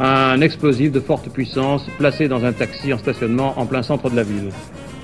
un 0.00 0.40
explosif 0.40 0.90
de 0.90 0.98
forte 0.98 1.28
puissance 1.28 1.86
placé 1.96 2.26
dans 2.26 2.44
un 2.44 2.52
taxi 2.52 2.92
en 2.92 2.98
stationnement 2.98 3.54
en 3.56 3.66
plein 3.66 3.84
centre 3.84 4.10
de 4.10 4.16
la 4.16 4.24
ville. 4.24 4.48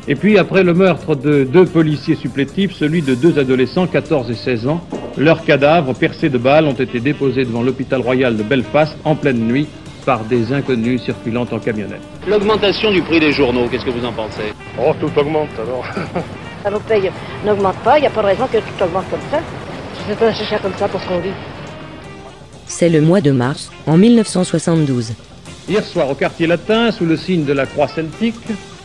Et 0.08 0.16
puis 0.16 0.38
après 0.38 0.64
le 0.64 0.74
meurtre 0.74 1.14
de 1.14 1.44
deux 1.44 1.66
policiers 1.66 2.16
supplétifs, 2.16 2.72
celui 2.72 3.00
de 3.00 3.14
deux 3.14 3.38
adolescents, 3.38 3.86
14 3.86 4.28
et 4.28 4.34
16 4.34 4.66
ans, 4.66 4.80
leurs 5.16 5.44
cadavres 5.44 5.94
percés 5.94 6.28
de 6.28 6.38
balles 6.38 6.66
ont 6.66 6.72
été 6.72 6.98
déposés 6.98 7.44
devant 7.44 7.62
l'hôpital 7.62 8.00
royal 8.00 8.36
de 8.36 8.42
Belfast 8.42 8.96
en 9.04 9.14
pleine 9.14 9.46
nuit 9.46 9.68
par 10.04 10.24
des 10.24 10.52
inconnus 10.52 11.00
circulant 11.00 11.46
en 11.52 11.60
camionnette. 11.60 12.02
L'augmentation 12.26 12.90
du 12.90 13.02
prix 13.02 13.20
des 13.20 13.30
journaux, 13.30 13.68
qu'est-ce 13.70 13.84
que 13.84 13.90
vous 13.90 14.04
en 14.04 14.12
pensez? 14.12 14.52
Oh, 14.80 14.92
tout 14.98 15.12
augmente 15.16 15.50
alors. 15.64 15.84
Ça 16.64 16.70
nous 16.72 16.80
paye 16.80 17.08
n'augmente 17.44 17.76
pas, 17.78 17.98
il 17.98 18.02
n'y 18.02 18.06
a 18.06 18.10
pas 18.10 18.22
de 18.22 18.26
raison 18.26 18.46
que 18.46 18.58
tout 18.58 18.84
augmente 18.84 19.08
comme 19.10 19.20
ça. 19.30 19.40
C'est 20.08 20.18
pas 20.18 20.28
assez 20.28 20.44
cher 20.44 20.60
comme 20.60 20.74
ça 20.78 20.88
pour 20.88 21.00
ce 21.00 21.08
qu'on 21.08 21.20
vit. 21.20 21.30
C'est 22.66 22.88
le 22.88 23.00
mois 23.00 23.20
de 23.20 23.30
mars, 23.30 23.70
en 23.86 23.96
1972. 23.96 25.12
Hier 25.68 25.84
soir, 25.84 26.10
au 26.10 26.14
quartier 26.14 26.46
latin, 26.46 26.90
sous 26.90 27.04
le 27.04 27.16
signe 27.16 27.44
de 27.44 27.52
la 27.52 27.66
croix 27.66 27.86
celtique, 27.88 28.34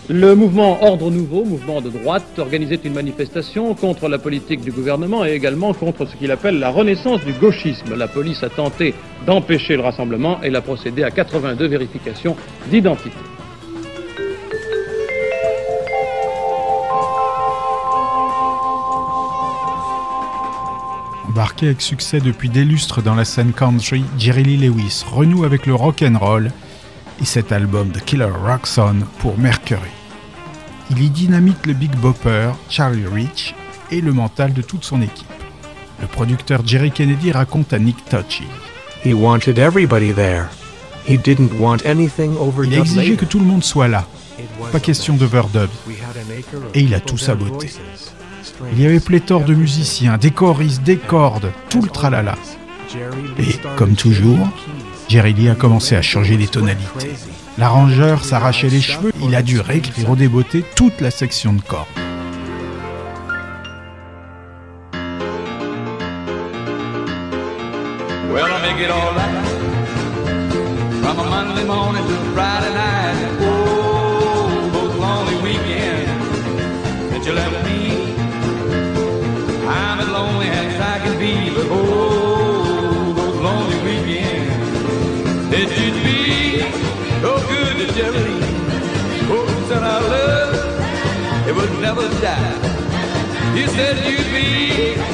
le 0.09 0.35
mouvement 0.35 0.81
Ordre 0.83 1.11
Nouveau, 1.11 1.43
mouvement 1.43 1.81
de 1.81 1.89
droite, 1.89 2.23
organisait 2.37 2.79
une 2.85 2.93
manifestation 2.93 3.73
contre 3.73 4.07
la 4.07 4.17
politique 4.17 4.61
du 4.61 4.71
gouvernement 4.71 5.25
et 5.25 5.31
également 5.31 5.73
contre 5.73 6.05
ce 6.05 6.15
qu'il 6.15 6.31
appelle 6.31 6.59
la 6.59 6.69
renaissance 6.69 7.19
du 7.25 7.33
gauchisme. 7.33 7.93
La 7.95 8.07
police 8.07 8.41
a 8.41 8.49
tenté 8.49 8.93
d'empêcher 9.25 9.75
le 9.75 9.81
rassemblement 9.81 10.41
et 10.43 10.49
l'a 10.49 10.61
procédé 10.61 11.03
à 11.03 11.11
82 11.11 11.67
vérifications 11.67 12.37
d'identité. 12.71 13.17
Embarqué 21.29 21.67
avec 21.67 21.81
succès 21.81 22.19
depuis 22.19 22.49
des 22.49 22.63
lustres 22.63 23.01
dans 23.01 23.15
la 23.15 23.25
scène 23.25 23.51
country, 23.51 24.03
Jerry 24.17 24.43
Lee 24.43 24.57
Lewis 24.57 25.03
renoue 25.11 25.43
avec 25.43 25.65
le 25.65 25.75
rock 25.75 26.01
and 26.01 26.17
roll 26.17 26.51
et 27.21 27.25
cet 27.25 27.51
album 27.51 27.89
de 27.89 27.99
Killer 27.99 28.25
Rock 28.25 28.65
Son 28.65 28.95
pour 29.19 29.37
Mercury. 29.37 29.91
Il 30.89 31.03
y 31.03 31.09
dynamite 31.09 31.65
le 31.65 31.73
Big 31.73 31.93
Bopper, 31.97 32.51
Charlie 32.69 33.07
Rich 33.07 33.53
et 33.91 33.99
le 33.99 34.13
mental 34.13 34.53
de 34.53 34.61
toute 34.61 34.85
son 34.85 35.01
équipe. 35.01 35.27
Le 35.99 36.07
producteur 36.07 36.65
Jerry 36.65 36.91
Kennedy 36.91 37.31
raconte 37.31 37.73
à 37.73 37.79
Nick 37.79 38.05
Touchy. 38.05 38.45
He 39.03 39.13
wanted 39.13 39.57
everybody 39.57 40.13
there. 40.13 40.45
He 41.07 41.17
didn't 41.17 41.59
want 41.59 41.85
anything 41.85 42.35
Il 42.63 42.73
a 42.73 42.79
exigé 42.79 43.15
que 43.15 43.25
tout 43.25 43.39
le 43.39 43.45
monde 43.45 43.63
soit 43.63 43.87
là. 43.87 44.05
Pas 44.71 44.79
question 44.79 45.15
d'overdub. 45.15 45.69
Et 46.73 46.81
il 46.81 46.93
a 46.93 46.99
tout 46.99 47.17
saboté. 47.17 47.69
Il 48.71 48.81
y 48.81 48.85
avait 48.85 48.99
pléthore 48.99 49.43
de 49.43 49.53
musiciens, 49.53 50.17
des 50.17 50.31
choristes, 50.31 50.83
des 50.83 50.97
cordes, 50.97 51.51
tout 51.69 51.81
le 51.81 51.89
tralala. 51.89 52.35
Et, 53.39 53.53
comme 53.75 53.95
toujours, 53.95 54.47
Jerry 55.07 55.33
Lee 55.33 55.49
a 55.49 55.55
commencé 55.55 55.95
à 55.95 56.01
changer 56.01 56.37
les 56.37 56.47
tonalités. 56.47 57.11
L'arrangeur 57.57 58.23
s'arrachait 58.23 58.69
les 58.69 58.81
cheveux, 58.81 59.11
il 59.21 59.35
a 59.35 59.41
dû 59.41 59.59
réécrire 59.59 60.09
au 60.09 60.15
débeauté 60.15 60.63
toute 60.75 61.01
la 61.01 61.11
section 61.11 61.53
de 61.53 61.61
cordes. 61.61 61.87
You 92.09 93.67
said 93.67 93.97
you'd 94.07 94.31
be 94.31 95.06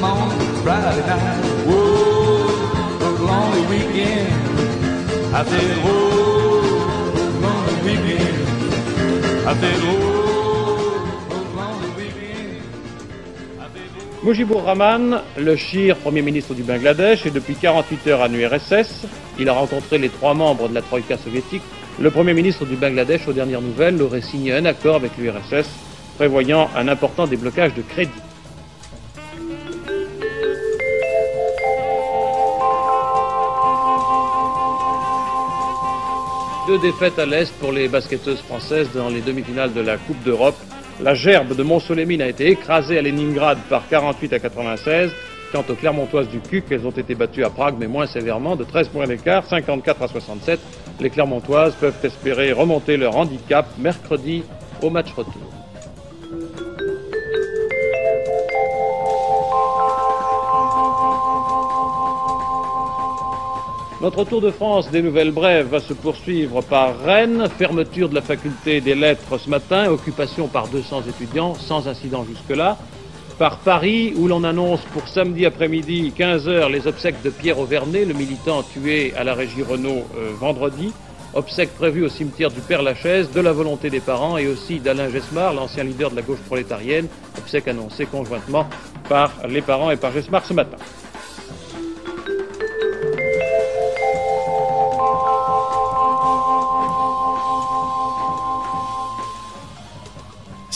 morning 0.00 0.30
Rahman, 14.64 15.22
le 15.38 15.56
Shir, 15.56 15.96
Premier 15.96 16.22
ministre 16.22 16.54
du 16.54 16.62
Bangladesh, 16.62 17.26
est 17.26 17.30
depuis 17.30 17.54
48 17.54 18.06
heures 18.08 18.22
à 18.22 18.28
l'URSS. 18.28 19.06
Il 19.38 19.48
a 19.48 19.52
rencontré 19.52 19.98
les 19.98 20.08
trois 20.08 20.34
membres 20.34 20.68
de 20.68 20.74
la 20.74 20.82
Troïka 20.82 21.16
soviétique. 21.16 21.62
Le 22.00 22.10
Premier 22.10 22.34
ministre 22.34 22.64
du 22.64 22.76
Bangladesh, 22.76 23.28
aux 23.28 23.32
dernières 23.32 23.62
nouvelles, 23.62 24.00
aurait 24.00 24.22
signé 24.22 24.52
un 24.52 24.64
accord 24.64 24.96
avec 24.96 25.12
l'URSS 25.18 25.68
prévoyant 26.16 26.68
un 26.76 26.88
important 26.88 27.26
déblocage 27.26 27.74
de 27.74 27.82
crédit. 27.82 28.10
Deux 36.70 36.78
défaites 36.78 37.18
à 37.18 37.26
l'Est 37.26 37.52
pour 37.58 37.72
les 37.72 37.88
basketteuses 37.88 38.42
françaises 38.42 38.90
dans 38.94 39.08
les 39.08 39.20
demi-finales 39.20 39.72
de 39.72 39.80
la 39.80 39.96
Coupe 39.96 40.22
d'Europe. 40.22 40.54
La 41.02 41.14
gerbe 41.14 41.56
de 41.56 41.64
Montsolémine 41.64 42.22
a 42.22 42.28
été 42.28 42.48
écrasée 42.48 42.96
à 42.96 43.02
Leningrad 43.02 43.58
par 43.68 43.88
48 43.88 44.34
à 44.34 44.38
96. 44.38 45.10
Quant 45.50 45.64
aux 45.68 45.74
Clermontoises 45.74 46.28
du 46.28 46.38
CUC, 46.38 46.66
elles 46.70 46.86
ont 46.86 46.92
été 46.92 47.16
battues 47.16 47.42
à 47.42 47.50
Prague, 47.50 47.74
mais 47.76 47.88
moins 47.88 48.06
sévèrement, 48.06 48.54
de 48.54 48.62
13 48.62 48.88
points 48.90 49.08
d'écart, 49.08 49.44
54 49.46 50.00
à 50.00 50.06
67. 50.06 50.60
Les 51.00 51.10
Clermontoises 51.10 51.74
peuvent 51.74 51.98
espérer 52.04 52.52
remonter 52.52 52.96
leur 52.96 53.16
handicap 53.16 53.66
mercredi 53.76 54.44
au 54.80 54.90
match 54.90 55.12
retour. 55.16 55.59
Notre 64.00 64.24
Tour 64.24 64.40
de 64.40 64.50
France 64.50 64.90
des 64.90 65.02
nouvelles 65.02 65.30
brèves 65.30 65.68
va 65.68 65.78
se 65.78 65.92
poursuivre 65.92 66.62
par 66.62 66.98
Rennes, 67.04 67.46
fermeture 67.58 68.08
de 68.08 68.14
la 68.14 68.22
faculté 68.22 68.80
des 68.80 68.94
lettres 68.94 69.36
ce 69.36 69.50
matin, 69.50 69.90
occupation 69.90 70.48
par 70.48 70.68
200 70.68 71.02
étudiants, 71.10 71.54
sans 71.54 71.86
incident 71.86 72.24
jusque-là. 72.24 72.78
Par 73.38 73.58
Paris, 73.58 74.14
où 74.16 74.26
l'on 74.26 74.42
annonce 74.42 74.80
pour 74.94 75.06
samedi 75.06 75.44
après-midi, 75.44 76.14
15h, 76.18 76.70
les 76.70 76.86
obsèques 76.86 77.20
de 77.22 77.28
Pierre 77.28 77.58
Auvernet, 77.58 78.06
le 78.06 78.14
militant 78.14 78.62
tué 78.62 79.12
à 79.18 79.24
la 79.24 79.34
régie 79.34 79.62
Renault 79.62 80.04
euh, 80.16 80.30
vendredi. 80.40 80.94
Obsèques 81.34 81.74
prévues 81.74 82.04
au 82.04 82.08
cimetière 82.08 82.50
du 82.50 82.60
Père 82.60 82.82
Lachaise, 82.82 83.30
de 83.30 83.40
la 83.42 83.52
volonté 83.52 83.90
des 83.90 84.00
parents 84.00 84.38
et 84.38 84.48
aussi 84.48 84.80
d'Alain 84.80 85.10
Gesmar, 85.10 85.52
l'ancien 85.52 85.84
leader 85.84 86.10
de 86.10 86.16
la 86.16 86.22
gauche 86.22 86.40
prolétarienne. 86.46 87.06
Obsèques 87.36 87.68
annoncées 87.68 88.06
conjointement 88.06 88.66
par 89.10 89.30
les 89.46 89.60
parents 89.60 89.90
et 89.90 89.96
par 89.96 90.10
Gesmar 90.10 90.42
ce 90.46 90.54
matin. 90.54 90.78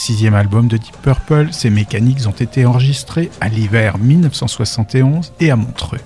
Sixième 0.04 0.34
album 0.34 0.68
de 0.68 0.76
Deep 0.76 0.98
Purple, 1.00 1.48
ces 1.50 1.70
mécaniques 1.70 2.26
ont 2.26 2.30
été 2.32 2.66
enregistrés 2.66 3.30
à 3.40 3.48
l'hiver 3.48 3.96
1971 3.96 5.32
et 5.40 5.50
à 5.50 5.56
Montreux. 5.56 6.02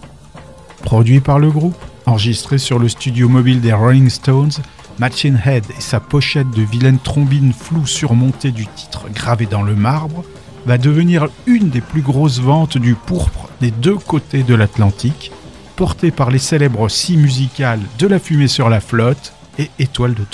Produit 0.82 1.18
par 1.18 1.40
le 1.40 1.50
groupe, 1.50 1.74
enregistré 2.06 2.58
sur 2.58 2.78
le 2.78 2.88
studio 2.88 3.28
mobile 3.28 3.60
des 3.60 3.72
Rolling 3.72 4.08
Stones, 4.08 4.52
Machine 5.00 5.40
Head 5.44 5.64
et 5.76 5.80
sa 5.80 5.98
pochette 5.98 6.48
de 6.52 6.62
vilaine 6.62 7.00
trombine 7.00 7.52
floue 7.52 7.88
surmontée 7.88 8.52
du 8.52 8.68
titre 8.68 9.06
gravé 9.12 9.46
dans 9.46 9.62
le 9.62 9.74
marbre 9.74 10.22
va 10.64 10.78
devenir 10.78 11.26
une 11.46 11.68
des 11.68 11.80
plus 11.80 12.02
grosses 12.02 12.38
ventes 12.38 12.78
du 12.78 12.94
pourpre 12.94 13.48
des 13.60 13.72
deux 13.72 13.98
côtés 13.98 14.44
de 14.44 14.54
l'Atlantique, 14.54 15.32
portée 15.74 16.12
par 16.12 16.30
les 16.30 16.38
célèbres 16.38 16.88
scies 16.88 17.16
musicales 17.16 17.80
De 17.98 18.06
la 18.06 18.20
fumée 18.20 18.46
sur 18.46 18.68
la 18.68 18.78
flotte 18.78 19.32
et 19.58 19.70
Étoile 19.80 20.14
de. 20.14 20.24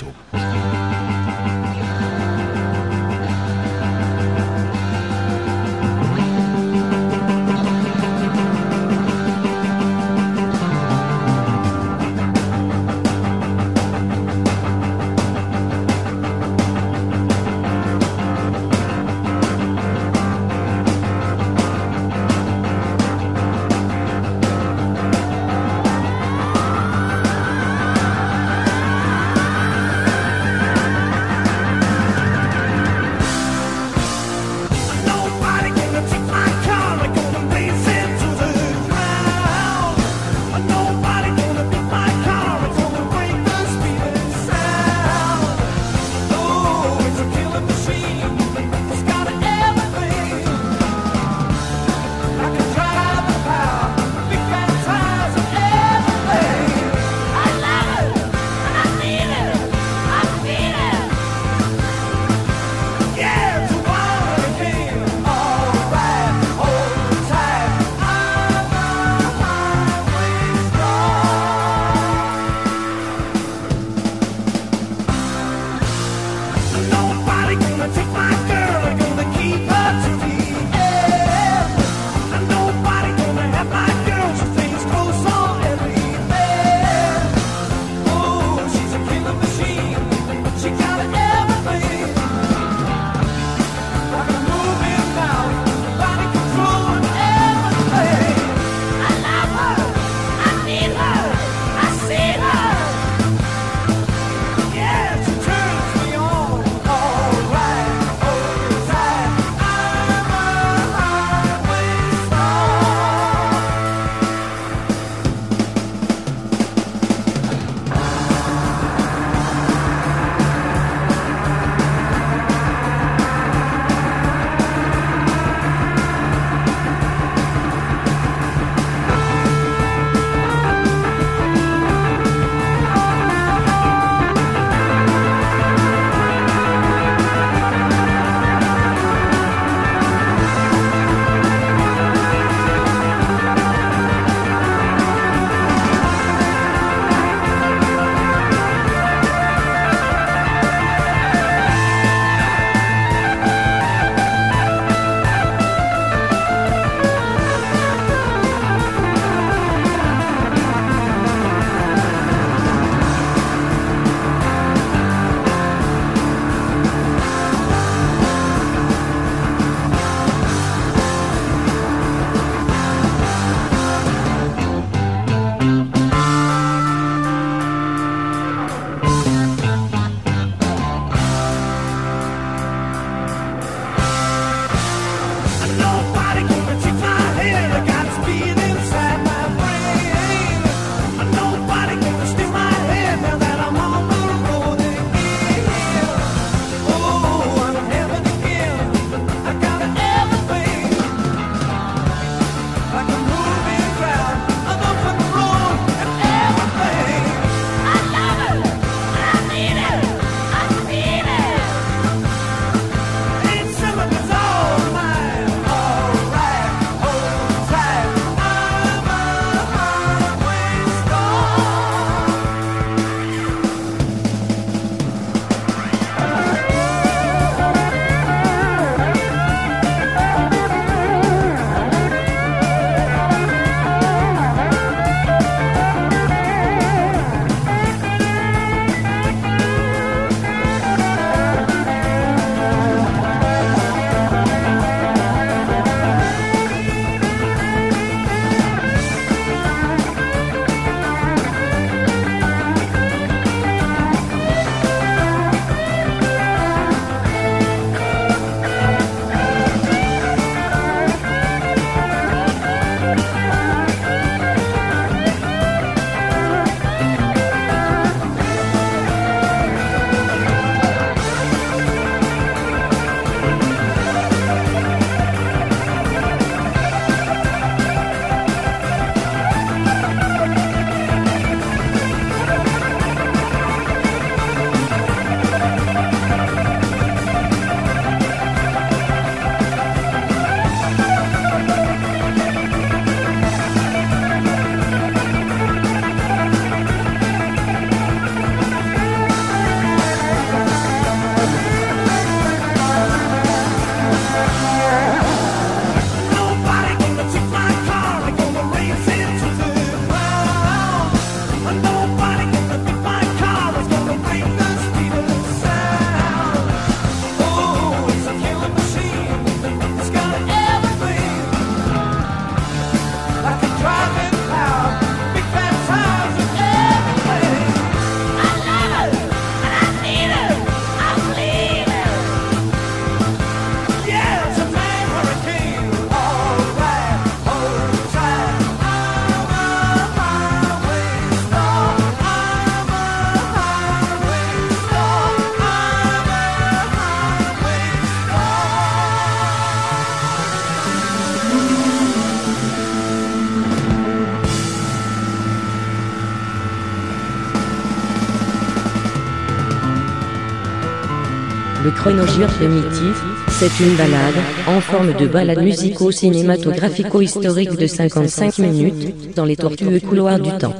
Primitif, 362.14 363.24
c'est 363.48 363.80
une 363.82 363.96
balade, 363.96 364.36
en 364.68 364.80
forme 364.80 365.14
de 365.14 365.26
balade 365.26 365.60
musico-cinématographico-historique 365.60 367.76
de 367.76 367.88
55 367.88 368.58
minutes, 368.58 369.34
dans 369.34 369.44
les 369.44 369.56
tortueux 369.56 369.98
couloirs 369.98 370.38
du 370.38 370.52
temps. 370.52 370.76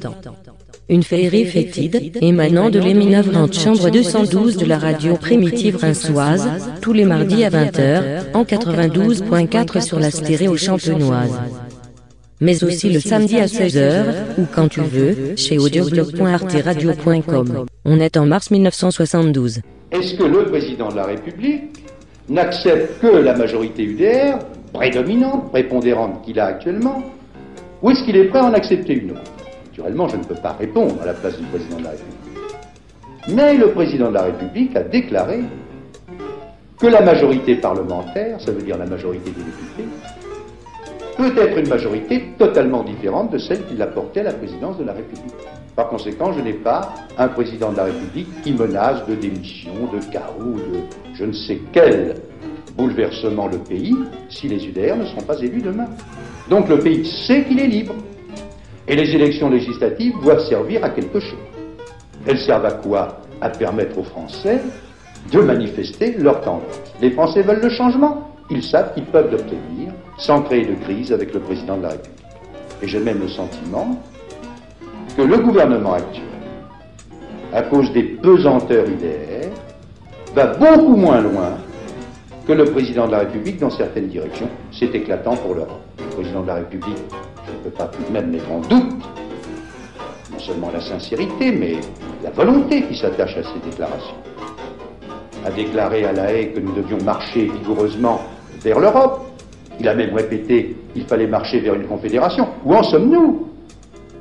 Une 0.89 1.03
féerie 1.03 1.47
fétide, 1.47 2.13
émanant 2.21 2.71
de 2.71 2.79
l'éminavrante 2.79 3.53
chambre 3.53 3.91
212 3.91 4.59
de 4.59 4.67
la 4.67 4.79
radio 4.79 5.17
primitive 5.17 5.79
rinçoise, 5.79 6.49
tous 6.81 6.93
les 6.93 7.05
mardis 7.05 7.43
à 7.43 7.51
20h, 7.51 8.27
en 8.33 8.45
92.4 8.45 9.85
sur 9.85 9.99
la 9.99 10.13
stéréo 10.13 10.57
champenoise. 10.57 11.37
Mais 12.41 12.63
aussi 12.63 12.91
le 12.91 13.01
samedi 13.01 13.41
à 13.41 13.47
16h, 13.47 14.05
ou 14.39 14.47
quand 14.55 14.69
tu 14.69 14.83
veux, 14.83 15.35
chez 15.35 15.59
audioblog.arteradio.com. 15.59 17.67
On 17.85 17.99
est 17.99 18.17
en 18.17 18.25
mars 18.25 18.53
1972. 18.53 19.63
Est-ce 19.95 20.17
que 20.17 20.25
le 20.25 20.47
président 20.47 20.89
de 20.89 20.97
la 20.97 21.05
République 21.05 21.85
n'accepte 22.29 23.01
que 23.01 23.07
la 23.07 23.33
majorité 23.37 23.85
UDR, 23.85 24.39
prédominante, 24.73 25.51
prépondérante 25.53 26.23
qu'il 26.25 26.41
a 26.41 26.47
actuellement, 26.47 27.01
ou 27.81 27.93
est-ce 27.93 28.03
qu'il 28.03 28.17
est 28.17 28.25
prêt 28.25 28.41
à 28.41 28.47
en 28.47 28.55
accepter 28.55 28.95
une 28.95 29.13
autre? 29.13 29.31
Naturellement, 29.67 30.09
je 30.09 30.17
ne 30.17 30.25
peux 30.25 30.35
pas 30.35 30.57
répondre 30.59 31.01
à 31.01 31.07
la 31.07 31.13
place 31.13 31.39
du 31.39 31.45
président 31.45 31.77
de 31.77 31.85
la 31.85 31.91
République. 31.91 33.37
Mais 33.37 33.57
le 33.57 33.69
président 33.69 34.09
de 34.09 34.15
la 34.15 34.23
République 34.23 34.75
a 34.75 34.83
déclaré 34.83 35.43
que 36.81 36.87
la 36.89 37.01
majorité 37.01 37.55
parlementaire, 37.55 38.41
ça 38.41 38.51
veut 38.51 38.63
dire 38.63 38.77
la 38.77 38.87
majorité 38.87 39.31
des 39.31 39.45
députés, 39.45 39.89
peut 41.17 41.41
être 41.41 41.57
une 41.57 41.69
majorité 41.69 42.31
totalement 42.37 42.83
différente 42.83 43.31
de 43.31 43.39
celle 43.39 43.65
qu'il 43.67 43.81
apportait 43.81 44.21
à 44.21 44.25
la 44.25 44.33
présidence 44.33 44.77
de 44.77 44.83
la 44.83 44.93
République. 44.93 45.35
Par 45.77 45.89
conséquent, 45.89 46.33
je 46.33 46.41
n'ai 46.41 46.53
pas 46.53 46.95
un 47.19 47.29
président 47.29 47.73
de 47.73 47.77
la 47.77 47.85
République 47.85 48.29
qui 48.43 48.53
menace 48.53 49.05
de 49.07 49.15
démission, 49.15 49.73
de 49.93 49.99
chaos, 50.13 50.55
de 50.55 50.81
je 51.15 51.25
ne 51.25 51.33
sais 51.33 51.59
quel 51.73 52.15
bouleversement 52.77 53.49
le 53.49 53.59
pays 53.59 53.95
si 54.29 54.49
les 54.49 54.65
UDR 54.67 54.97
ne 54.97 55.05
sont 55.05 55.23
pas 55.23 55.39
élus 55.41 55.63
demain. 55.63 55.87
Donc 56.49 56.69
le 56.69 56.79
pays 56.79 57.05
sait 57.05 57.45
qu'il 57.45 57.59
est 57.61 57.67
libre. 57.67 57.95
Et 58.87 58.95
les 58.95 59.15
élections 59.15 59.49
législatives 59.49 60.15
doivent 60.23 60.47
servir 60.47 60.85
à 60.85 60.91
quelque 60.91 61.19
chose. 61.19 61.39
Elles 62.27 62.39
servent 62.39 62.67
à 62.67 62.73
quoi? 62.73 63.21
À 63.41 63.49
permettre 63.49 63.99
aux 63.99 64.05
Français 64.05 64.61
de 65.33 65.41
manifester 65.41 66.17
leur 66.19 66.41
tendance. 66.43 66.95
Les 67.01 67.11
Français 67.11 67.43
veulent 67.43 67.63
le 67.63 67.71
changement. 67.71 68.31
Ils 68.51 68.63
savent 68.63 68.93
qu'ils 68.95 69.07
peuvent 69.07 69.31
l'obtenir 69.31 69.93
sans 70.19 70.43
créer 70.43 70.67
de 70.67 70.75
crise 70.85 71.13
avec 71.13 71.33
le 71.33 71.41
président 71.41 71.79
de 71.79 71.83
la 71.83 71.89
République. 71.91 72.21
Et 72.83 72.89
j'ai 72.89 73.01
même 73.01 73.21
le 73.21 73.29
sentiment 73.29 73.99
que 75.17 75.23
le 75.23 75.39
gouvernement 75.39 75.95
actuel, 75.95 76.25
à 77.53 77.63
cause 77.63 77.93
des 77.93 78.03
pesanteurs 78.03 78.87
IDR, 78.89 79.51
va 80.35 80.47
beaucoup 80.47 80.97
moins 80.97 81.21
loin 81.21 81.53
que 82.47 82.53
le 82.53 82.65
président 82.65 83.07
de 83.07 83.13
la 83.13 83.21
République 83.21 83.59
dans 83.59 83.71
certaines 83.71 84.09
directions. 84.09 84.49
C'est 84.73 84.95
éclatant 84.95 85.37
pour 85.37 85.55
l'Europe. 85.55 85.81
Le 85.99 86.17
président 86.17 86.43
de 86.43 86.49
la 86.49 86.55
République 86.57 86.99
je 87.47 87.53
ne 87.53 87.59
peux 87.65 87.71
pas 87.71 87.87
tout 87.87 88.03
de 88.03 88.13
même 88.13 88.31
mettre 88.31 88.51
en 88.51 88.61
doute 88.61 89.05
non 90.33 90.39
seulement 90.39 90.71
la 90.73 90.81
sincérité, 90.81 91.53
mais 91.53 91.77
la 92.23 92.31
volonté 92.31 92.83
qui 92.83 92.97
s'attache 92.97 93.37
à 93.37 93.43
ces 93.43 93.71
déclarations. 93.71 94.17
A 95.47 95.51
déclaré 95.51 96.05
à 96.05 96.13
la 96.13 96.33
haie 96.33 96.49
que 96.49 96.61
nous 96.61 96.73
devions 96.73 96.99
marcher 97.05 97.47
vigoureusement 97.47 98.21
vers 98.63 98.81
l'Europe. 98.81 99.21
Il 99.79 99.89
a 99.89 99.95
même 99.95 100.15
répété 100.15 100.77
qu'il 100.93 101.05
fallait 101.05 101.27
marcher 101.27 101.61
vers 101.61 101.75
une 101.75 101.87
confédération. 101.87 102.49
Où 102.65 102.75
en 102.75 102.83
sommes-nous? 102.83 103.54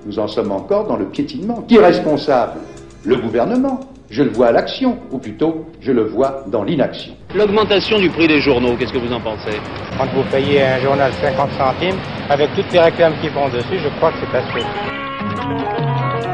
Nous 0.06 0.20
en 0.20 0.28
sommes 0.28 0.52
encore 0.52 0.88
dans 0.88 0.98
le 0.98 1.06
piétinement. 1.06 1.64
Qui 1.68 1.76
est 1.76 1.86
responsable? 1.86 2.60
Le 3.06 3.16
gouvernement. 3.16 3.80
Je 4.10 4.22
le 4.22 4.30
vois 4.30 4.48
à 4.48 4.52
l'action, 4.52 5.00
ou 5.12 5.18
plutôt, 5.18 5.66
je 5.82 5.92
le 5.92 6.04
vois 6.04 6.44
dans 6.48 6.64
l'inaction. 6.64 7.14
L'augmentation 7.34 7.98
du 7.98 8.10
prix 8.10 8.28
des 8.28 8.42
journaux, 8.42 8.76
qu'est-ce 8.78 8.94
que 8.94 9.00
vous 9.00 9.12
en 9.12 9.20
pensez? 9.20 9.58
Quand 9.98 10.06
vous 10.14 10.22
payez 10.30 10.62
un 10.62 10.80
journal 10.82 11.12
50 11.20 11.50
centimes, 11.54 11.96
avec 12.30 12.54
toutes 12.54 12.72
les 12.72 12.80
réclames 12.80 13.14
qui 13.22 13.30
vont 13.30 13.50
dessus, 13.50 13.80
je 13.84 13.90
crois 13.98 14.12
que 14.12 14.18
c'est 14.20 14.38
assez. 14.38 14.66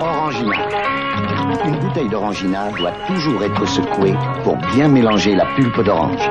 Orangina. 0.01 0.57
Une 1.65 1.79
bouteille 1.79 2.09
d'orangina 2.09 2.69
doit 2.77 2.93
toujours 3.07 3.43
être 3.43 3.65
secouée 3.67 4.13
pour 4.43 4.57
bien 4.75 4.89
mélanger 4.89 5.35
la 5.35 5.45
pulpe 5.55 5.81
d'orange. 5.81 6.29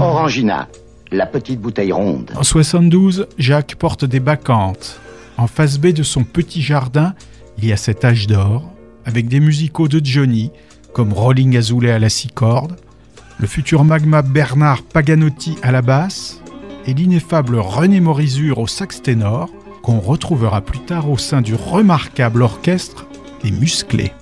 Orangina, 0.00 0.68
la 1.12 1.26
petite 1.26 1.60
bouteille 1.60 1.92
ronde. 1.92 2.30
En 2.36 2.42
72, 2.42 3.26
Jacques 3.38 3.76
porte 3.76 4.04
des 4.04 4.20
bacchantes. 4.20 5.00
En 5.36 5.46
face 5.46 5.78
B 5.78 5.88
de 5.88 6.02
son 6.02 6.24
petit 6.24 6.62
jardin, 6.62 7.14
il 7.58 7.66
y 7.66 7.72
a 7.72 7.76
cet 7.76 8.04
âge 8.04 8.26
d'or, 8.26 8.70
avec 9.04 9.28
des 9.28 9.40
musicaux 9.40 9.88
de 9.88 10.00
Johnny, 10.04 10.50
comme 10.92 11.12
Rolling 11.12 11.56
Azoulay 11.56 11.90
à 11.90 11.98
la 11.98 12.08
six 12.08 12.28
cordes, 12.28 12.76
le 13.38 13.46
futur 13.46 13.84
magma 13.84 14.22
Bernard 14.22 14.82
Paganotti 14.82 15.56
à 15.62 15.72
la 15.72 15.82
basse, 15.82 16.40
et 16.86 16.94
l'ineffable 16.94 17.56
René 17.56 18.00
Morizur 18.00 18.58
au 18.58 18.66
sax 18.66 19.02
ténor, 19.02 19.50
qu'on 19.82 20.00
retrouvera 20.00 20.60
plus 20.60 20.80
tard 20.80 21.10
au 21.10 21.18
sein 21.18 21.42
du 21.42 21.54
remarquable 21.54 22.42
orchestre 22.42 23.06
Les 23.42 23.50
Musclés. 23.50 24.12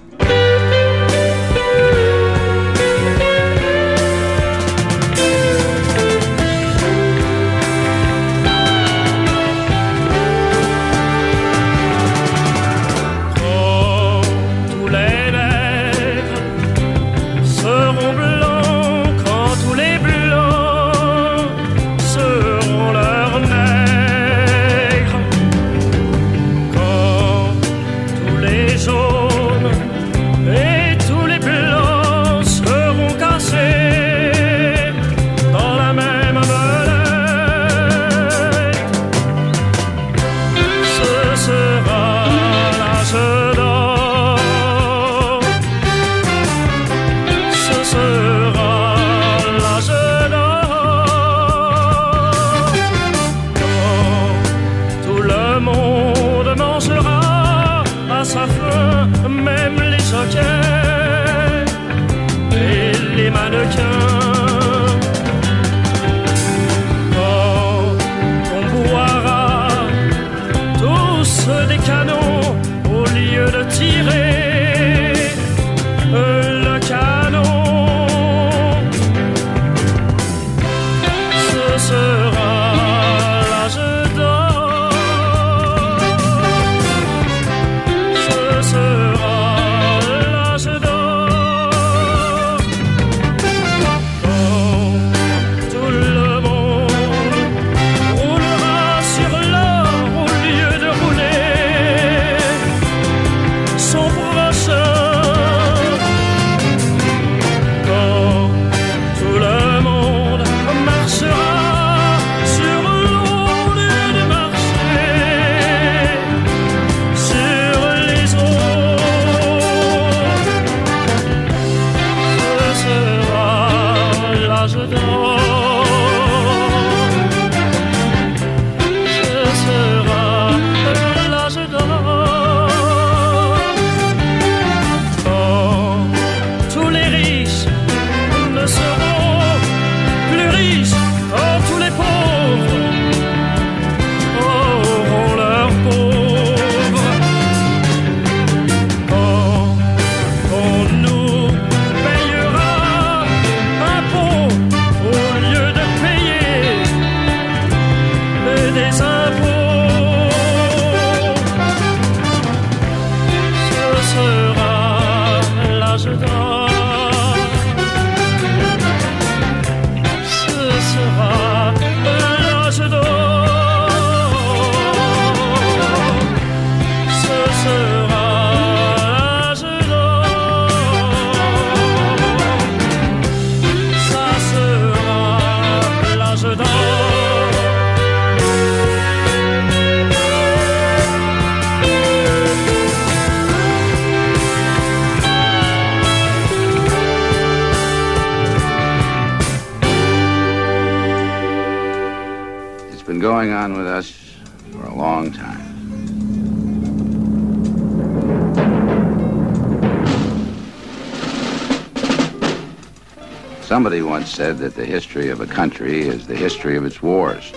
Said 214.32 214.56
that 214.58 214.74
the 214.74 214.84
history 214.84 215.28
of 215.28 215.42
a 215.42 215.46
country 215.46 216.00
is 216.00 216.26
the 216.26 216.34
history 216.34 216.74
of 216.76 216.86
its 216.86 217.02
wars. 217.02 217.52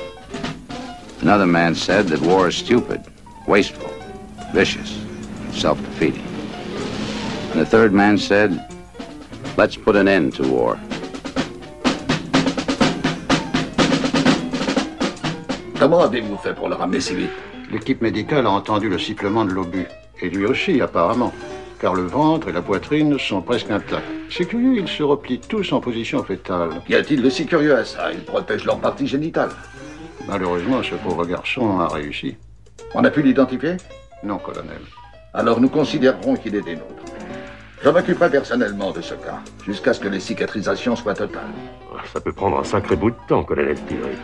Another 1.22 1.48
man 1.48 1.74
said 1.74 2.08
that 2.10 2.20
war 2.20 2.50
is 2.50 2.58
stupid, 2.58 3.02
wasteful, 3.48 3.90
vicious, 4.54 5.00
self 5.54 5.80
defeating. 5.80 6.28
And 7.52 7.62
a 7.62 7.66
third 7.66 7.94
man 7.94 8.18
said, 8.18 8.60
let's 9.56 9.78
put 9.78 9.96
an 9.96 10.10
end 10.10 10.36
to 10.36 10.44
war. 10.44 10.78
Comment 15.80 16.02
avez-vous 16.02 16.38
fait 16.38 16.54
pour 16.54 16.68
le 16.68 16.76
ramener 16.76 17.00
si 17.00 17.16
vite? 17.16 17.32
L'équipe 17.72 18.02
médicale 18.02 18.46
a 18.48 18.50
entendu 18.50 18.90
le 18.90 19.00
sifflement 19.00 19.46
de 19.46 19.52
l'obus. 19.52 19.88
Et 20.22 20.30
lui 20.30 20.46
aussi, 20.46 20.82
apparemment. 20.82 21.32
Car 21.80 21.94
le 21.94 22.04
ventre 22.04 22.50
et 22.50 22.54
la 22.54 22.62
poitrine 22.62 23.18
sont 23.18 23.42
presque 23.42 23.72
intacts. 23.72 24.15
C'est 24.38 24.44
curieux, 24.44 24.76
ils 24.76 24.88
se 24.90 25.02
replient 25.02 25.40
tous 25.40 25.72
en 25.72 25.80
position 25.80 26.22
fétale. 26.22 26.82
Y 26.90 26.96
a-t-il 26.96 27.22
de 27.22 27.30
si 27.30 27.46
curieux 27.46 27.74
à 27.74 27.86
ça? 27.86 28.12
Ils 28.12 28.20
protègent 28.20 28.66
leur 28.66 28.80
partie 28.80 29.08
génitale. 29.08 29.48
Malheureusement, 30.28 30.84
ce 30.84 30.96
pauvre 30.96 31.26
garçon 31.26 31.80
a 31.80 31.88
réussi. 31.88 32.36
On 32.96 33.06
a 33.06 33.10
pu 33.10 33.22
l'identifier? 33.22 33.78
Non, 34.26 34.38
colonel. 34.38 34.82
Alors 35.34 35.62
nous 35.62 35.70
considérerons 35.70 36.36
qu'il 36.36 36.54
est 36.54 36.62
des 36.62 36.76
nôtres. 36.76 37.06
Je 37.82 37.88
m'occuperai 37.88 38.30
personnellement 38.30 38.92
de 38.92 39.00
ce 39.00 39.14
cas, 39.14 39.40
jusqu'à 39.66 39.94
ce 39.94 40.02
que 40.02 40.10
les 40.10 40.20
cicatrisations 40.20 40.98
soient 40.98 41.14
totales. 41.14 41.44
Ça 42.14 42.20
peut 42.20 42.34
prendre 42.34 42.60
un 42.60 42.66
sacré 42.66 42.98
bout 42.98 43.12
de 43.12 43.16
temps, 43.30 43.46
colonel 43.46 43.78
Tillery. 43.88 44.18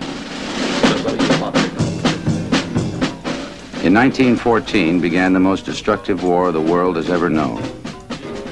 In 3.86 3.93
1914 3.93 4.99
began 4.99 5.32
the 5.32 5.39
most 5.39 5.66
destructive 5.66 6.22
war 6.22 6.51
the 6.51 6.57
world 6.57 6.97
has 6.97 7.09
ever 7.09 7.30
known. 7.30 7.62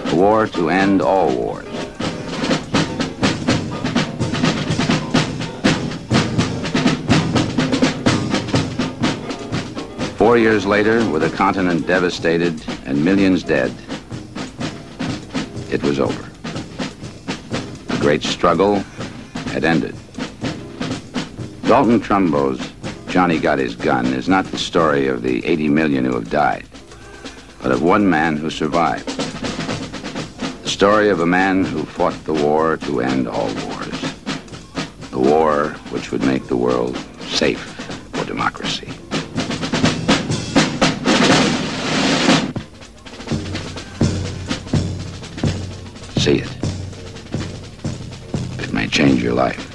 A 0.09 0.15
war 0.15 0.47
to 0.47 0.69
end 0.69 1.01
all 1.01 1.33
wars. 1.35 1.67
Four 10.17 10.37
years 10.37 10.65
later, 10.65 11.07
with 11.09 11.23
a 11.23 11.29
continent 11.29 11.87
devastated 11.87 12.61
and 12.85 13.05
millions 13.05 13.43
dead, 13.43 13.73
it 15.71 15.81
was 15.83 15.99
over. 15.99 16.23
The 17.87 17.97
great 18.01 18.23
struggle 18.23 18.83
had 19.53 19.63
ended. 19.63 19.95
Dalton 21.63 21.99
Trumbo's 21.99 22.59
Johnny 23.07 23.39
Got 23.39 23.59
His 23.59 23.75
Gun 23.75 24.07
is 24.07 24.27
not 24.27 24.45
the 24.45 24.57
story 24.57 25.07
of 25.07 25.21
the 25.21 25.45
80 25.45 25.69
million 25.69 26.03
who 26.03 26.15
have 26.15 26.29
died, 26.29 26.65
but 27.61 27.71
of 27.71 27.81
one 27.81 28.09
man 28.09 28.37
who 28.37 28.49
survived. 28.49 29.07
Story 30.79 31.09
of 31.09 31.19
a 31.19 31.25
man 31.25 31.65
who 31.65 31.83
fought 31.83 32.13
the 32.23 32.33
war 32.33 32.77
to 32.77 33.01
end 33.01 33.27
all 33.27 33.53
wars. 33.65 33.99
The 35.11 35.19
war 35.19 35.75
which 35.91 36.09
would 36.13 36.23
make 36.23 36.47
the 36.47 36.55
world 36.55 36.95
safe 37.19 37.59
for 38.13 38.23
democracy. 38.23 38.87
See 46.15 46.37
it. 46.37 46.49
It 48.63 48.71
may 48.71 48.87
change 48.87 49.21
your 49.21 49.33
life. 49.33 49.65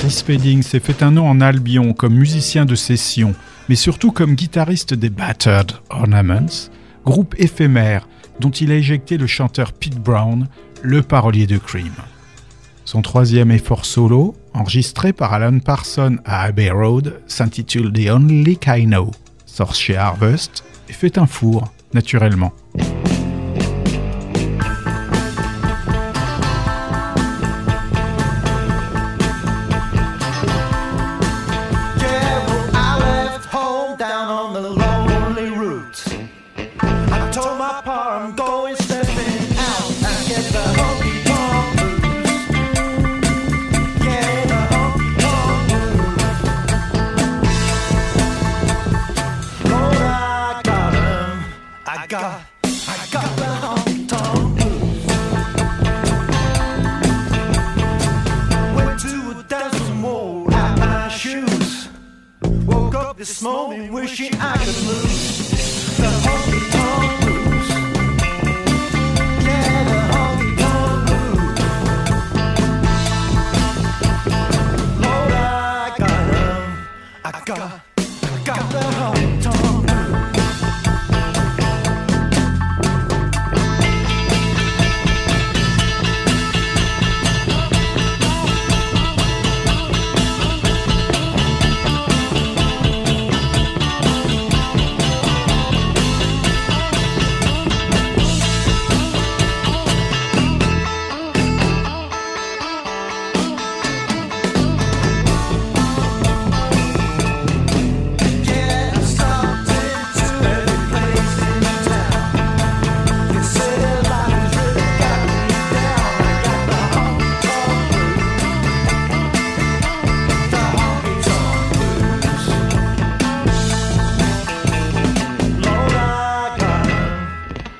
Chris 0.00 0.10
Spedding 0.10 0.62
s'est 0.62 0.80
fait 0.80 1.00
un 1.04 1.12
nom 1.12 1.28
en 1.28 1.40
Albion 1.40 1.92
comme 1.92 2.14
musicien 2.14 2.66
de 2.66 2.74
session, 2.74 3.36
mais 3.68 3.74
surtout 3.74 4.12
comme 4.12 4.34
guitariste 4.34 4.94
des 4.94 5.10
Battered 5.10 5.72
Ornaments, 5.90 6.70
groupe 7.04 7.34
éphémère 7.38 8.08
dont 8.40 8.50
il 8.50 8.70
a 8.72 8.76
éjecté 8.76 9.18
le 9.18 9.26
chanteur 9.26 9.72
Pete 9.72 9.98
Brown, 9.98 10.48
le 10.82 11.02
parolier 11.02 11.46
de 11.46 11.58
Cream. 11.58 11.92
Son 12.84 13.02
troisième 13.02 13.50
effort 13.50 13.84
solo, 13.84 14.34
enregistré 14.54 15.12
par 15.12 15.32
Alan 15.32 15.60
Parsons 15.60 16.18
à 16.24 16.42
Abbey 16.42 16.70
Road, 16.70 17.20
s'intitule 17.26 17.92
The 17.92 18.10
Only 18.10 18.58
I 18.66 18.86
Know, 18.86 19.10
sort 19.46 19.74
chez 19.74 19.96
Harvest 19.96 20.64
et 20.88 20.92
fait 20.92 21.18
un 21.18 21.26
four, 21.26 21.72
naturellement. 21.94 22.52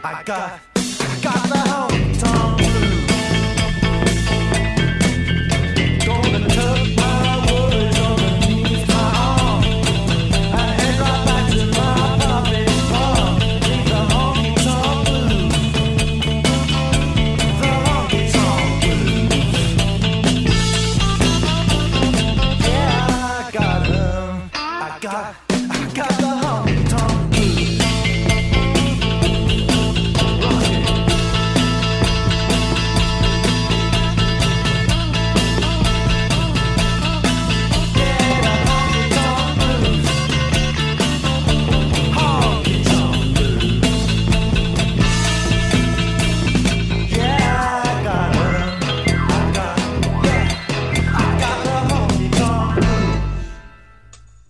I 0.05 0.23
got, 0.25 0.61
I 0.75 1.21
got 1.23 1.49
the 1.49 1.59
whole 1.59 2.19
tongue. 2.19 2.72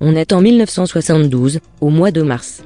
On 0.05 0.17
est 0.17 0.33
en 0.33 0.41
1972, 0.41 1.61
au 1.81 1.89
mois 1.89 2.11
de 2.11 2.23
mars. 2.23 2.65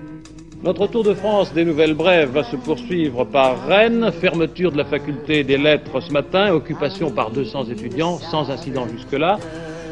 Notre 0.65 0.87
Tour 0.87 1.05
de 1.05 1.13
France 1.13 1.53
des 1.53 1.67
Nouvelles 1.67 1.93
Brèves 1.93 2.31
va 2.31 2.43
se 2.45 2.57
poursuivre 2.57 3.27
par 3.27 3.67
Rennes, 3.67 4.11
fermeture 4.23 4.73
de 4.73 4.79
la 4.79 4.87
faculté 4.87 5.45
des 5.45 5.59
lettres 5.59 6.01
ce 6.01 6.11
matin, 6.13 6.55
occupation 6.55 7.11
par 7.11 7.31
200 7.31 7.67
étudiants, 7.67 8.17
sans 8.17 8.51
incident 8.51 8.87
jusque-là. 8.89 9.39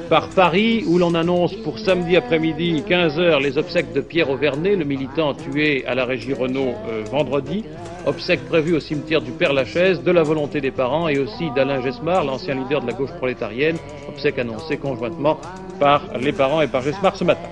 Par 0.08 0.30
Paris, 0.30 0.84
où 0.88 0.96
l'on 0.96 1.14
annonce 1.14 1.54
pour 1.56 1.78
samedi 1.78 2.16
après-midi, 2.16 2.82
15h, 2.88 3.42
les 3.42 3.58
obsèques 3.58 3.92
de 3.92 4.00
Pierre 4.00 4.30
Auvernet, 4.30 4.74
le 4.74 4.86
militant 4.86 5.34
tué 5.34 5.84
à 5.86 5.94
la 5.94 6.06
régie 6.06 6.32
Renault 6.32 6.72
euh, 6.88 7.04
vendredi. 7.10 7.62
Obsèques 8.06 8.46
prévues 8.48 8.76
au 8.76 8.80
cimetière 8.80 9.20
du 9.20 9.32
Père 9.32 9.52
Lachaise, 9.52 10.02
de 10.02 10.10
la 10.10 10.22
volonté 10.22 10.62
des 10.62 10.70
parents 10.70 11.08
et 11.08 11.18
aussi 11.18 11.50
d'Alain 11.54 11.82
Gesmar, 11.82 12.24
l'ancien 12.24 12.54
leader 12.54 12.80
de 12.80 12.86
la 12.86 12.94
gauche 12.94 13.12
prolétarienne. 13.18 13.76
Obsèques 14.08 14.38
annoncées 14.38 14.78
conjointement 14.78 15.38
par 15.78 16.02
les 16.20 16.32
parents 16.32 16.60
et 16.60 16.66
par 16.66 16.82
Gesmar 16.82 17.16
ce 17.16 17.24
matin. 17.24 17.48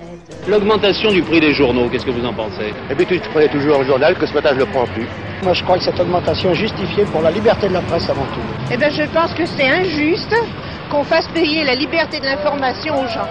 L'augmentation 0.47 1.11
du 1.11 1.21
prix 1.21 1.39
des 1.39 1.53
journaux, 1.53 1.87
qu'est-ce 1.89 2.05
que 2.05 2.11
vous 2.11 2.25
en 2.25 2.33
pensez? 2.33 2.73
Et 2.89 2.95
puis 2.95 3.05
tu 3.05 3.19
te 3.19 3.29
prenais 3.29 3.47
toujours 3.47 3.79
un 3.79 3.85
journal 3.85 4.15
que 4.17 4.25
ce 4.25 4.33
matin 4.33 4.49
je 4.53 4.59
le 4.59 4.65
prends 4.65 4.85
plus. 4.85 5.07
Moi, 5.43 5.53
je 5.53 5.63
crois 5.63 5.77
que 5.77 5.83
cette 5.83 5.99
augmentation 5.99 6.51
est 6.51 6.55
justifiée 6.55 7.05
pour 7.05 7.21
la 7.21 7.31
liberté 7.31 7.67
de 7.67 7.73
la 7.73 7.81
presse 7.81 8.09
avant 8.09 8.25
tout. 8.33 8.41
Eh 8.71 8.77
bien, 8.77 8.89
je 8.89 9.03
pense 9.03 9.33
que 9.33 9.45
c'est 9.45 9.69
injuste 9.69 10.33
qu'on 10.89 11.03
fasse 11.03 11.27
payer 11.33 11.63
la 11.63 11.75
liberté 11.75 12.19
de 12.19 12.25
l'information 12.25 12.93
aux 12.95 13.07
gens. 13.07 13.27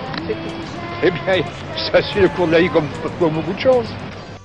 Eh 1.03 1.11
bien, 1.11 1.45
ça 1.90 2.03
suit 2.03 2.20
le 2.20 2.28
cours 2.28 2.47
de 2.47 2.53
la 2.53 2.61
vie 2.61 2.68
comme, 2.68 2.86
comme 3.18 3.32
beaucoup 3.32 3.53
de 3.55 3.61
choses. 3.61 3.88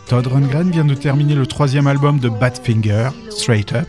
Todd 0.07 0.27
Rundgren 0.27 0.71
vient 0.71 0.85
de 0.85 0.93
terminer 0.93 1.35
le 1.35 1.45
troisième 1.45 1.87
album 1.87 2.19
de 2.19 2.29
Badfinger, 2.29 3.09
Straight 3.29 3.73
Up, 3.73 3.87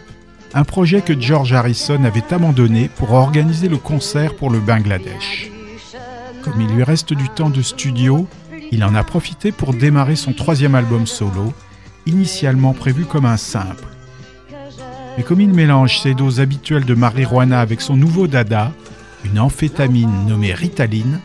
un 0.55 0.65
projet 0.65 1.01
que 1.01 1.19
George 1.19 1.53
Harrison 1.53 2.03
avait 2.05 2.33
abandonné 2.33 2.91
pour 2.97 3.13
organiser 3.13 3.69
le 3.69 3.77
concert 3.77 4.35
pour 4.35 4.51
le 4.51 4.59
Bangladesh. 4.59 5.51
Comme 6.43 6.61
il 6.61 6.69
lui 6.69 6.83
reste 6.83 7.13
du 7.13 7.29
temps 7.29 7.51
de 7.51 7.63
studio, 7.63 8.27
il 8.71 8.85
en 8.85 8.95
a 8.95 9.05
profité 9.05 9.53
pour 9.53 9.75
démarrer 9.75 10.17
son 10.17 10.33
troisième 10.33 10.75
album 10.75 11.07
solo, 11.07 11.53
initialement 12.07 12.73
prévu 12.73 13.05
comme 13.05 13.27
un 13.27 13.37
simple. 13.37 13.87
Mais 15.17 15.25
comme 15.25 15.41
il 15.41 15.53
mélange 15.53 16.01
ses 16.01 16.15
doses 16.15 16.41
habituelles 16.41 16.85
de 16.85 16.95
marijuana 16.95 17.61
avec 17.61 17.81
son 17.81 17.97
nouveau 17.97 18.27
dada, 18.27 18.73
une 19.25 19.39
amphétamine 19.39 20.27
nommée 20.27 20.55
Ritaline, 20.55 21.21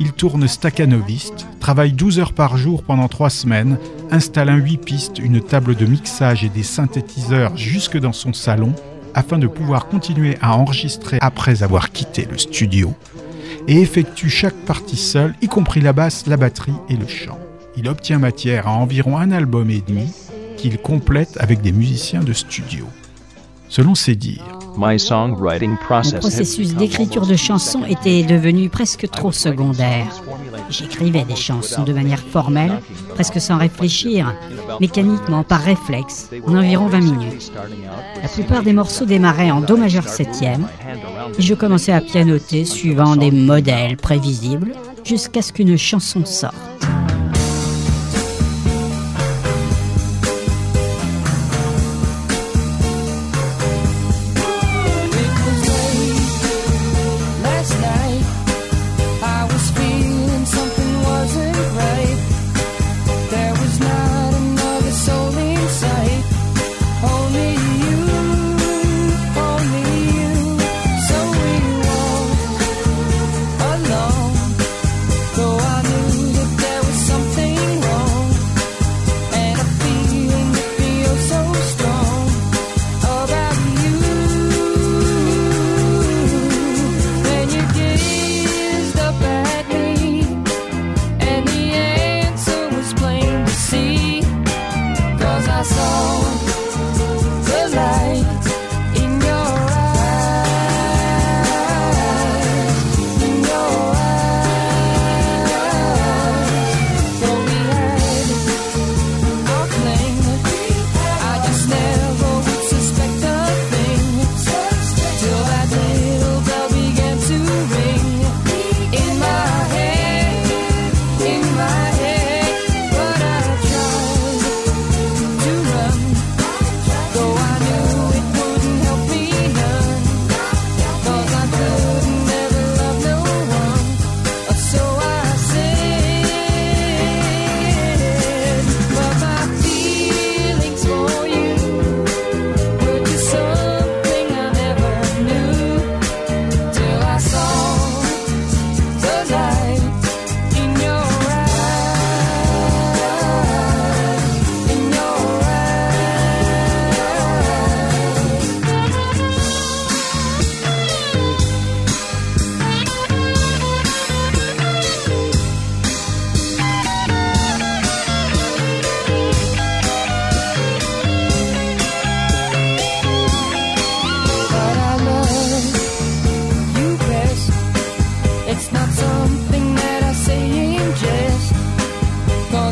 il 0.00 0.12
tourne 0.12 0.48
staccanoviste, 0.48 1.46
travaille 1.60 1.92
12 1.92 2.18
heures 2.18 2.32
par 2.32 2.56
jour 2.56 2.82
pendant 2.82 3.06
3 3.06 3.30
semaines, 3.30 3.78
installe 4.10 4.48
un 4.48 4.56
8 4.56 4.78
pistes, 4.78 5.18
une 5.18 5.40
table 5.40 5.76
de 5.76 5.86
mixage 5.86 6.42
et 6.42 6.48
des 6.48 6.62
synthétiseurs 6.62 7.56
jusque 7.56 7.98
dans 7.98 8.12
son 8.12 8.32
salon, 8.32 8.74
afin 9.14 9.38
de 9.38 9.46
pouvoir 9.46 9.86
continuer 9.86 10.36
à 10.40 10.56
enregistrer 10.56 11.18
après 11.20 11.62
avoir 11.62 11.92
quitté 11.92 12.26
le 12.28 12.38
studio, 12.38 12.94
et 13.68 13.80
effectue 13.80 14.28
chaque 14.28 14.54
partie 14.54 14.96
seul, 14.96 15.34
y 15.42 15.48
compris 15.48 15.80
la 15.80 15.92
basse, 15.92 16.26
la 16.26 16.36
batterie 16.36 16.72
et 16.88 16.96
le 16.96 17.06
chant. 17.06 17.38
Il 17.76 17.88
obtient 17.88 18.18
matière 18.18 18.68
à 18.68 18.72
environ 18.72 19.18
un 19.18 19.32
album 19.32 19.70
et 19.70 19.82
demi, 19.86 20.12
qu'il 20.56 20.78
complète 20.78 21.36
avec 21.40 21.60
des 21.60 21.72
musiciens 21.72 22.22
de 22.22 22.32
studio. 22.32 22.86
Selon 23.68 23.94
ses 23.94 24.14
dires, 24.14 24.58
Mon 26.12 26.18
processus 26.18 26.74
d'écriture 26.74 27.26
de 27.26 27.36
chansons 27.36 27.84
était 27.84 28.22
devenu 28.22 28.68
presque 28.68 29.08
trop 29.10 29.32
secondaire. 29.32 30.06
J'écrivais 30.70 31.24
des 31.24 31.36
chansons 31.36 31.84
de 31.84 31.92
manière 31.92 32.20
formelle, 32.20 32.80
presque 33.14 33.40
sans 33.40 33.58
réfléchir, 33.58 34.34
mécaniquement, 34.80 35.44
par 35.44 35.60
réflexe, 35.60 36.30
en 36.46 36.56
environ 36.56 36.86
20 36.86 37.00
minutes. 37.00 37.52
La 38.22 38.28
plupart 38.28 38.62
des 38.62 38.72
morceaux 38.72 39.04
démarraient 39.04 39.50
en 39.50 39.60
Do 39.60 39.76
majeur 39.76 40.08
septième, 40.08 40.66
je 41.38 41.54
commençais 41.54 41.92
à 41.92 42.00
pianoter 42.00 42.64
suivant 42.64 43.16
des 43.16 43.30
modèles 43.30 43.96
prévisibles, 43.96 44.72
jusqu'à 45.04 45.42
ce 45.42 45.52
qu'une 45.52 45.76
chanson 45.76 46.24
sorte. 46.24 46.54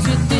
cause 0.04 0.31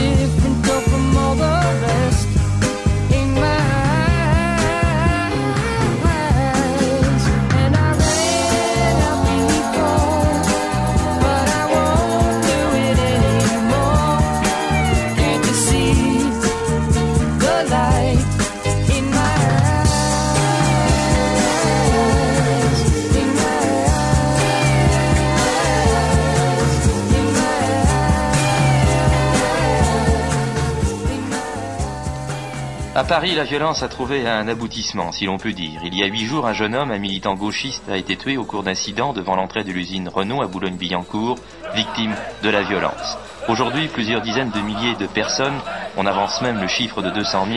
Paris, 33.12 33.34
la 33.34 33.44
violence 33.44 33.82
a 33.82 33.88
trouvé 33.88 34.26
un 34.26 34.48
aboutissement, 34.48 35.12
si 35.12 35.26
l'on 35.26 35.36
peut 35.36 35.52
dire. 35.52 35.82
Il 35.84 35.94
y 35.94 36.02
a 36.02 36.06
huit 36.06 36.24
jours, 36.24 36.46
un 36.46 36.54
jeune 36.54 36.74
homme, 36.74 36.90
un 36.90 36.98
militant 36.98 37.34
gauchiste, 37.34 37.86
a 37.90 37.98
été 37.98 38.16
tué 38.16 38.38
au 38.38 38.44
cours 38.44 38.62
d'incidents 38.62 39.12
devant 39.12 39.36
l'entrée 39.36 39.64
de 39.64 39.70
l'usine 39.70 40.08
Renault 40.08 40.40
à 40.40 40.46
Boulogne-Billancourt, 40.46 41.36
victime 41.74 42.14
de 42.42 42.48
la 42.48 42.62
violence. 42.62 43.18
Aujourd'hui, 43.48 43.88
plusieurs 43.88 44.22
dizaines 44.22 44.50
de 44.50 44.60
milliers 44.60 44.94
de 44.94 45.06
personnes, 45.06 45.60
on 45.98 46.06
avance 46.06 46.40
même 46.40 46.58
le 46.58 46.68
chiffre 46.68 47.02
de 47.02 47.10
200 47.10 47.48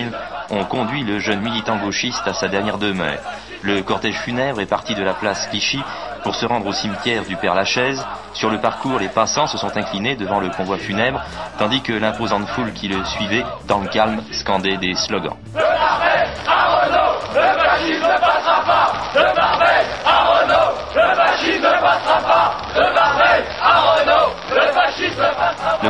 000, 0.50 0.60
ont 0.60 0.66
conduit 0.66 1.06
le 1.06 1.20
jeune 1.20 1.40
militant 1.40 1.78
gauchiste 1.78 2.28
à 2.28 2.34
sa 2.34 2.50
dernière 2.50 2.78
demeure. 2.78 3.22
Le 3.62 3.82
cortège 3.82 4.20
funèbre 4.20 4.60
est 4.60 4.66
parti 4.66 4.94
de 4.94 5.04
la 5.04 5.14
place 5.14 5.48
Clichy 5.48 5.80
pour 6.26 6.36
se 6.36 6.48
rendre 6.48 6.66
au 6.66 6.74
cimetière 6.74 7.24
du 7.24 7.36
Père 7.36 7.54
Lachaise. 7.54 8.04
Sur 8.34 8.50
le 8.50 8.60
parcours, 8.60 8.98
les 8.98 9.10
passants 9.10 9.46
se 9.46 9.60
sont 9.60 9.78
inclinés 9.78 10.16
devant 10.16 10.40
le 10.40 10.50
convoi 10.50 10.80
funèbre, 10.80 11.22
tandis 11.60 11.82
que 11.82 11.94
l'imposante 11.94 12.48
foule 12.48 12.74
qui 12.74 12.88
le 12.88 13.06
suivait, 13.06 13.46
dans 13.68 13.80
le 13.80 13.88
calme, 13.88 14.24
scandait 14.32 14.78
des 14.78 14.96
slogans. 14.96 15.38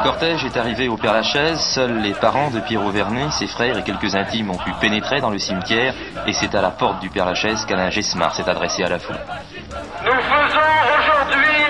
Cortège 0.05 0.45
est 0.45 0.55
arrivé 0.55 0.87
au 0.87 0.97
Père 0.97 1.13
Lachaise, 1.13 1.59
seuls 1.59 1.97
les 1.99 2.13
parents 2.13 2.51
de 2.51 2.59
Pierrot 2.59 2.91
Vernet, 2.91 3.31
ses 3.31 3.47
frères 3.47 3.75
et 3.75 3.81
quelques 3.81 4.15
intimes 4.15 4.51
ont 4.51 4.57
pu 4.57 4.71
pénétrer 4.79 5.19
dans 5.19 5.31
le 5.31 5.39
cimetière 5.39 5.95
et 6.27 6.33
c'est 6.33 6.53
à 6.53 6.61
la 6.61 6.69
porte 6.69 6.99
du 6.99 7.09
Père 7.09 7.25
Lachaise 7.25 7.65
qu'Alain 7.65 7.89
Gesmar 7.89 8.35
s'est 8.35 8.47
adressé 8.47 8.83
à 8.83 8.89
la 8.89 8.99
foule. 8.99 9.17
Nous 10.05 10.11
faisons 10.11 10.73
aujourd'hui 10.95 11.63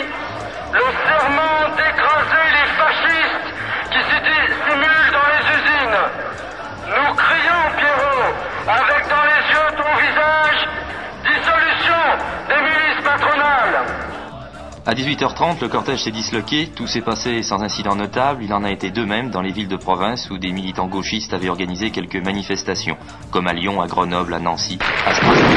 le 0.73 0.85
serment 1.07 1.75
d'écraser 1.77 2.47
les 2.57 2.67
fascistes 2.75 3.47
qui 3.91 3.99
s'y 3.99 4.19
dissimulent 4.19 5.11
dans 5.15 5.29
les 5.31 5.43
usines. 5.55 5.99
Nous 6.89 7.15
crions, 7.15 7.63
Pierrot, 7.77 8.33
avec 8.67 9.07
dans 9.07 9.25
les 9.31 9.43
yeux 9.53 9.71
ton 9.77 9.91
visage, 9.95 10.67
dissolution 11.23 12.03
des 12.49 12.61
milices 12.61 13.01
patronales. 13.01 14.04
À 14.87 14.93
18h30, 14.93 15.61
le 15.61 15.67
cortège 15.67 16.03
s'est 16.03 16.11
disloqué, 16.11 16.67
tout 16.67 16.85
s'est 16.85 17.01
passé 17.01 17.41
sans 17.41 17.63
incident 17.63 17.95
notable, 17.95 18.43
il 18.43 18.53
en 18.53 18.63
a 18.63 18.69
été 18.69 18.91
de 18.91 19.03
même 19.03 19.31
dans 19.31 19.41
les 19.41 19.51
villes 19.51 19.67
de 19.67 19.77
province 19.77 20.29
où 20.29 20.37
des 20.37 20.51
militants 20.51 20.85
gauchistes 20.85 21.33
avaient 21.33 21.49
organisé 21.49 21.89
quelques 21.89 22.23
manifestations, 22.23 22.95
comme 23.31 23.47
à 23.47 23.53
Lyon, 23.53 23.81
à 23.81 23.87
Grenoble, 23.87 24.35
à 24.35 24.39
Nancy, 24.39 24.77
à 25.07 25.13
Strasbourg. 25.15 25.55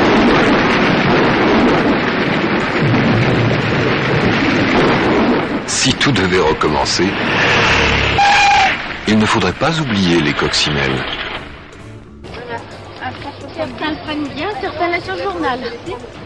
Si 5.66 5.92
tout 5.92 6.12
devait 6.12 6.40
recommencer, 6.40 7.08
il 9.08 9.18
ne 9.18 9.26
faudrait 9.26 9.52
pas 9.52 9.78
oublier 9.78 10.22
les 10.22 10.32
coccinelles. 10.32 11.04
Certains 13.54 13.90
le 13.90 14.04
prennent 14.04 14.28
bien, 14.34 14.48
journal. 15.22 15.60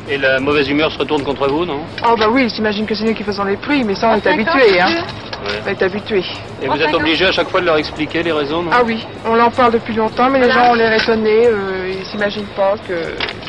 Et 0.08 0.18
la 0.18 0.40
mauvaise 0.40 0.68
humeur 0.68 0.90
se 0.90 0.98
retourne 0.98 1.22
contre 1.22 1.48
vous, 1.48 1.64
non? 1.64 1.80
Oh 2.06 2.14
bah 2.18 2.26
oui, 2.30 2.48
j'imagine 2.54 2.86
que 2.86 2.94
c'est 2.94 3.04
nous 3.04 3.14
qui 3.14 3.22
faisons 3.22 3.44
les 3.44 3.56
prix, 3.56 3.84
mais 3.84 3.94
ça 3.94 4.10
on 4.10 4.16
est 4.16 4.26
habitué, 4.26 4.80
hein. 4.80 5.04
On 5.64 5.68
est 5.68 5.82
habitué. 5.82 6.24
Et 6.62 6.68
vous 6.68 6.80
êtes 6.80 6.94
obligé 6.94 7.26
à 7.26 7.32
chaque 7.32 7.48
fois 7.48 7.60
de 7.60 7.66
leur 7.66 7.76
expliquer 7.76 8.22
les 8.22 8.32
raisons, 8.32 8.62
non? 8.62 8.70
Ah 8.72 8.82
oui, 8.84 9.04
on 9.26 9.38
en 9.38 9.50
parle 9.50 9.72
depuis 9.72 9.94
longtemps, 9.94 10.28
mais 10.30 10.40
les 10.40 10.50
gens 10.50 10.70
ont 10.70 10.74
l'air 10.74 10.92
étonnés, 10.92 11.46
euh, 11.46 11.94
ils 11.98 12.06
s'imaginent 12.06 12.46
pas 12.56 12.74
que 12.86 12.94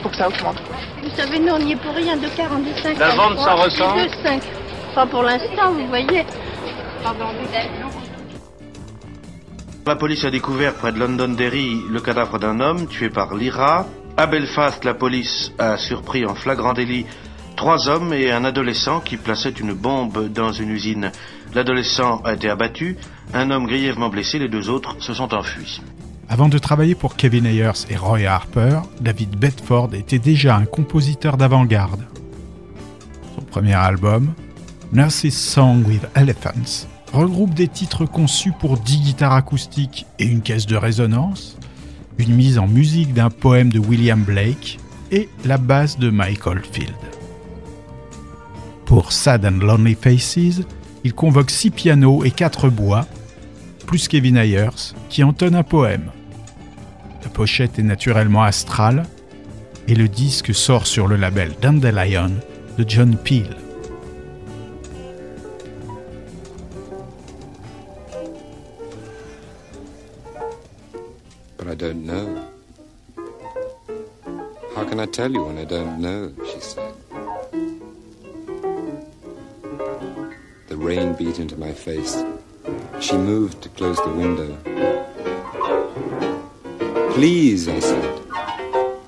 faut 0.01 0.09
que 0.09 0.15
ça 0.15 0.27
augmente. 0.27 0.57
Vous 1.03 1.09
savez, 1.15 1.39
nous, 1.39 1.53
on 1.53 1.59
n'y 1.59 1.73
est 1.73 1.75
pour 1.75 1.93
rien 1.93 2.15
de 2.17 2.27
45 2.27 2.97
La 2.97 3.09
vente 3.09 3.37
s'en 3.39 3.55
ressent 3.55 3.95
De 3.95 4.09
5. 4.23 4.41
Pas 4.95 5.05
pour 5.05 5.23
l'instant, 5.23 5.71
vous 5.71 5.87
voyez. 5.87 6.25
Pardon, 7.03 7.25
La 9.85 9.95
police 9.95 10.23
a 10.23 10.31
découvert 10.31 10.75
près 10.75 10.91
de 10.91 10.99
Londonderry 10.99 11.81
le 11.89 11.99
cadavre 11.99 12.39
d'un 12.39 12.59
homme 12.59 12.87
tué 12.87 13.09
par 13.09 13.35
l'IRA. 13.35 13.85
À 14.15 14.27
Belfast, 14.27 14.85
la 14.85 14.93
police 14.93 15.51
a 15.57 15.75
surpris 15.75 16.23
en 16.23 16.35
flagrant 16.35 16.73
délit 16.73 17.07
trois 17.55 17.89
hommes 17.89 18.13
et 18.13 18.31
un 18.31 18.45
adolescent 18.45 18.99
qui 18.99 19.17
plaçaient 19.17 19.49
une 19.49 19.73
bombe 19.73 20.31
dans 20.31 20.51
une 20.51 20.69
usine. 20.69 21.11
L'adolescent 21.55 22.21
a 22.23 22.35
été 22.35 22.47
abattu, 22.47 22.95
un 23.33 23.49
homme 23.49 23.65
grièvement 23.65 24.09
blessé, 24.09 24.37
les 24.37 24.49
deux 24.49 24.69
autres 24.69 24.95
se 24.99 25.15
sont 25.15 25.33
enfuis. 25.33 25.81
Avant 26.29 26.47
de 26.47 26.59
travailler 26.59 26.93
pour 26.93 27.15
Kevin 27.15 27.47
Ayers 27.47 27.87
et 27.89 27.95
Roy 27.95 28.25
Harper, 28.25 28.81
David 29.01 29.35
Bedford 29.35 29.89
était 29.95 30.19
déjà 30.19 30.57
un 30.57 30.65
compositeur 30.65 31.35
d'avant-garde. 31.35 32.05
Son 33.35 33.41
premier 33.41 33.73
album, 33.73 34.35
Nurse's 34.91 35.35
Song 35.35 35.83
with 35.87 36.07
Elephants, 36.15 36.87
regroupe 37.13 37.55
des 37.55 37.67
titres 37.67 38.05
conçus 38.05 38.51
pour 38.51 38.77
10 38.77 38.99
guitares 38.99 39.33
acoustiques 39.33 40.05
et 40.19 40.25
une 40.25 40.41
caisse 40.43 40.67
de 40.67 40.75
résonance, 40.75 41.57
une 42.17 42.35
mise 42.35 42.57
en 42.57 42.67
musique 42.67 43.13
d'un 43.13 43.29
poème 43.29 43.71
de 43.71 43.79
William 43.79 44.21
Blake 44.23 44.79
et 45.11 45.29
la 45.45 45.57
basse 45.57 45.97
de 45.97 46.09
Mike 46.09 46.47
Oldfield. 46.47 46.95
Pour 48.85 49.11
Sad 49.11 49.45
and 49.45 49.65
Lonely 49.65 49.95
Faces, 49.95 50.61
il 51.03 51.13
convoque 51.13 51.49
6 51.49 51.71
pianos 51.71 52.23
et 52.23 52.31
4 52.31 52.69
bois, 52.69 53.05
plus 53.85 54.07
Kevin 54.07 54.37
Ayers, 54.37 54.93
qui 55.09 55.23
entonne 55.23 55.55
un 55.55 55.63
poème. 55.63 56.11
La 57.23 57.29
pochette 57.29 57.79
est 57.79 57.83
naturellement 57.83 58.43
astrale, 58.43 59.03
et 59.87 59.95
le 59.95 60.07
disque 60.07 60.53
sort 60.53 60.87
sur 60.87 61.07
le 61.07 61.15
label 61.15 61.51
Dandelion 61.61 62.31
de 62.77 62.85
John 62.87 63.17
Peel. 63.17 63.62
Don't 71.83 72.05
know. 72.05 72.49
How 74.73 74.85
can 74.85 75.01
I 75.01 75.05
tell 75.05 75.29
you 75.29 75.43
when 75.43 75.57
I 75.57 75.65
don't 75.65 75.99
know? 75.99 76.31
She 76.49 76.59
said. 76.61 76.93
The 80.69 80.77
rain 80.77 81.13
beat 81.15 81.39
into 81.39 81.57
my 81.57 81.73
face. 81.73 82.23
She 83.01 83.17
moved 83.17 83.61
to 83.63 83.69
close 83.69 83.97
the 83.97 84.13
window. 84.23 84.55
Please, 87.15 87.67
I 87.67 87.79
said. 87.79 88.21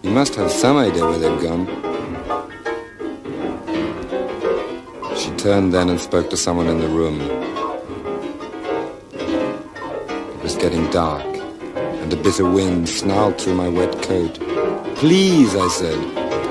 You 0.04 0.10
must 0.10 0.36
have 0.36 0.52
some 0.52 0.76
idea 0.76 1.06
where 1.06 1.18
they've 1.18 1.42
gone. 1.42 1.66
She 5.16 5.32
turned 5.38 5.74
then 5.74 5.88
and 5.88 6.02
spoke 6.02 6.30
to 6.30 6.36
someone 6.36 6.68
in 6.68 6.82
the 6.82 6.90
room. 6.90 7.22
It 9.14 10.44
was 10.44 10.58
getting 10.58 10.90
dark, 10.90 11.35
and 12.06 12.14
a 12.14 12.18
bitter 12.18 12.48
wind 12.48 12.88
snarled 12.88 13.36
through 13.42 13.56
my 13.56 13.68
wet 13.68 13.92
coat. 14.04 14.36
Please, 14.96 15.56
I 15.56 15.68
said. 15.70 15.98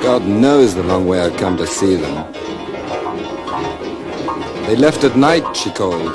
God 0.03 0.27
knows 0.27 0.75
the 0.75 0.83
long 0.83 1.07
way 1.07 1.21
I've 1.21 1.37
come 1.37 1.57
to 1.59 1.65
see 1.65 1.95
them. 1.95 2.33
They 4.67 4.75
left 4.75 5.05
at 5.05 5.17
night, 5.17 5.57
she 5.57 5.71
called, 5.71 6.13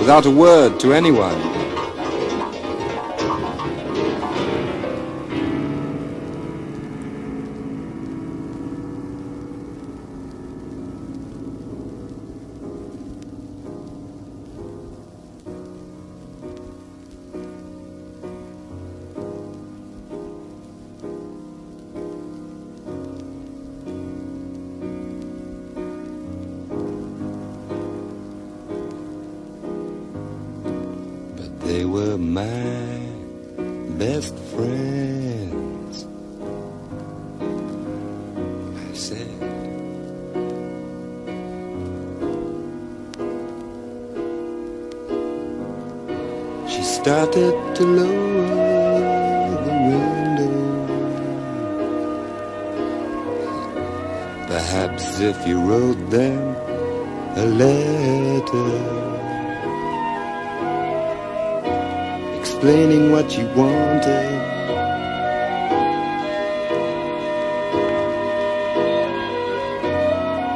without 0.00 0.26
a 0.26 0.32
word 0.32 0.80
to 0.80 0.92
anyone. 0.92 1.61
Perhaps 54.92 55.20
if 55.20 55.46
you 55.46 55.58
wrote 55.58 56.10
them 56.10 56.54
a 57.36 57.46
letter. 57.46 58.72
explaining 62.38 63.10
what 63.10 63.26
you 63.38 63.46
wanted. 63.56 64.40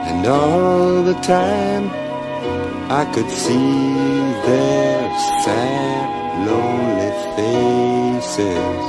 And 0.08 0.26
all 0.26 1.02
the 1.02 1.18
time 1.36 1.84
I 3.00 3.04
could 3.14 3.30
see 3.30 3.80
their 4.48 5.00
sad, 5.44 6.06
lonely 6.46 7.12
faces. 7.36 8.86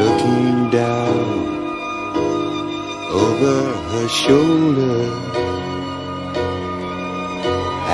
looking 0.00 0.70
down 0.70 1.37
over 3.40 3.72
her 3.92 4.08
shoulder 4.08 4.98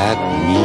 at 0.09 0.19
me. 0.47 0.65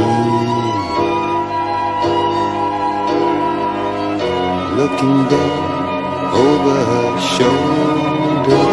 Looking 4.79 5.19
down 5.27 6.33
over 6.33 6.77
her 6.91 7.11
shoulder 7.35 8.67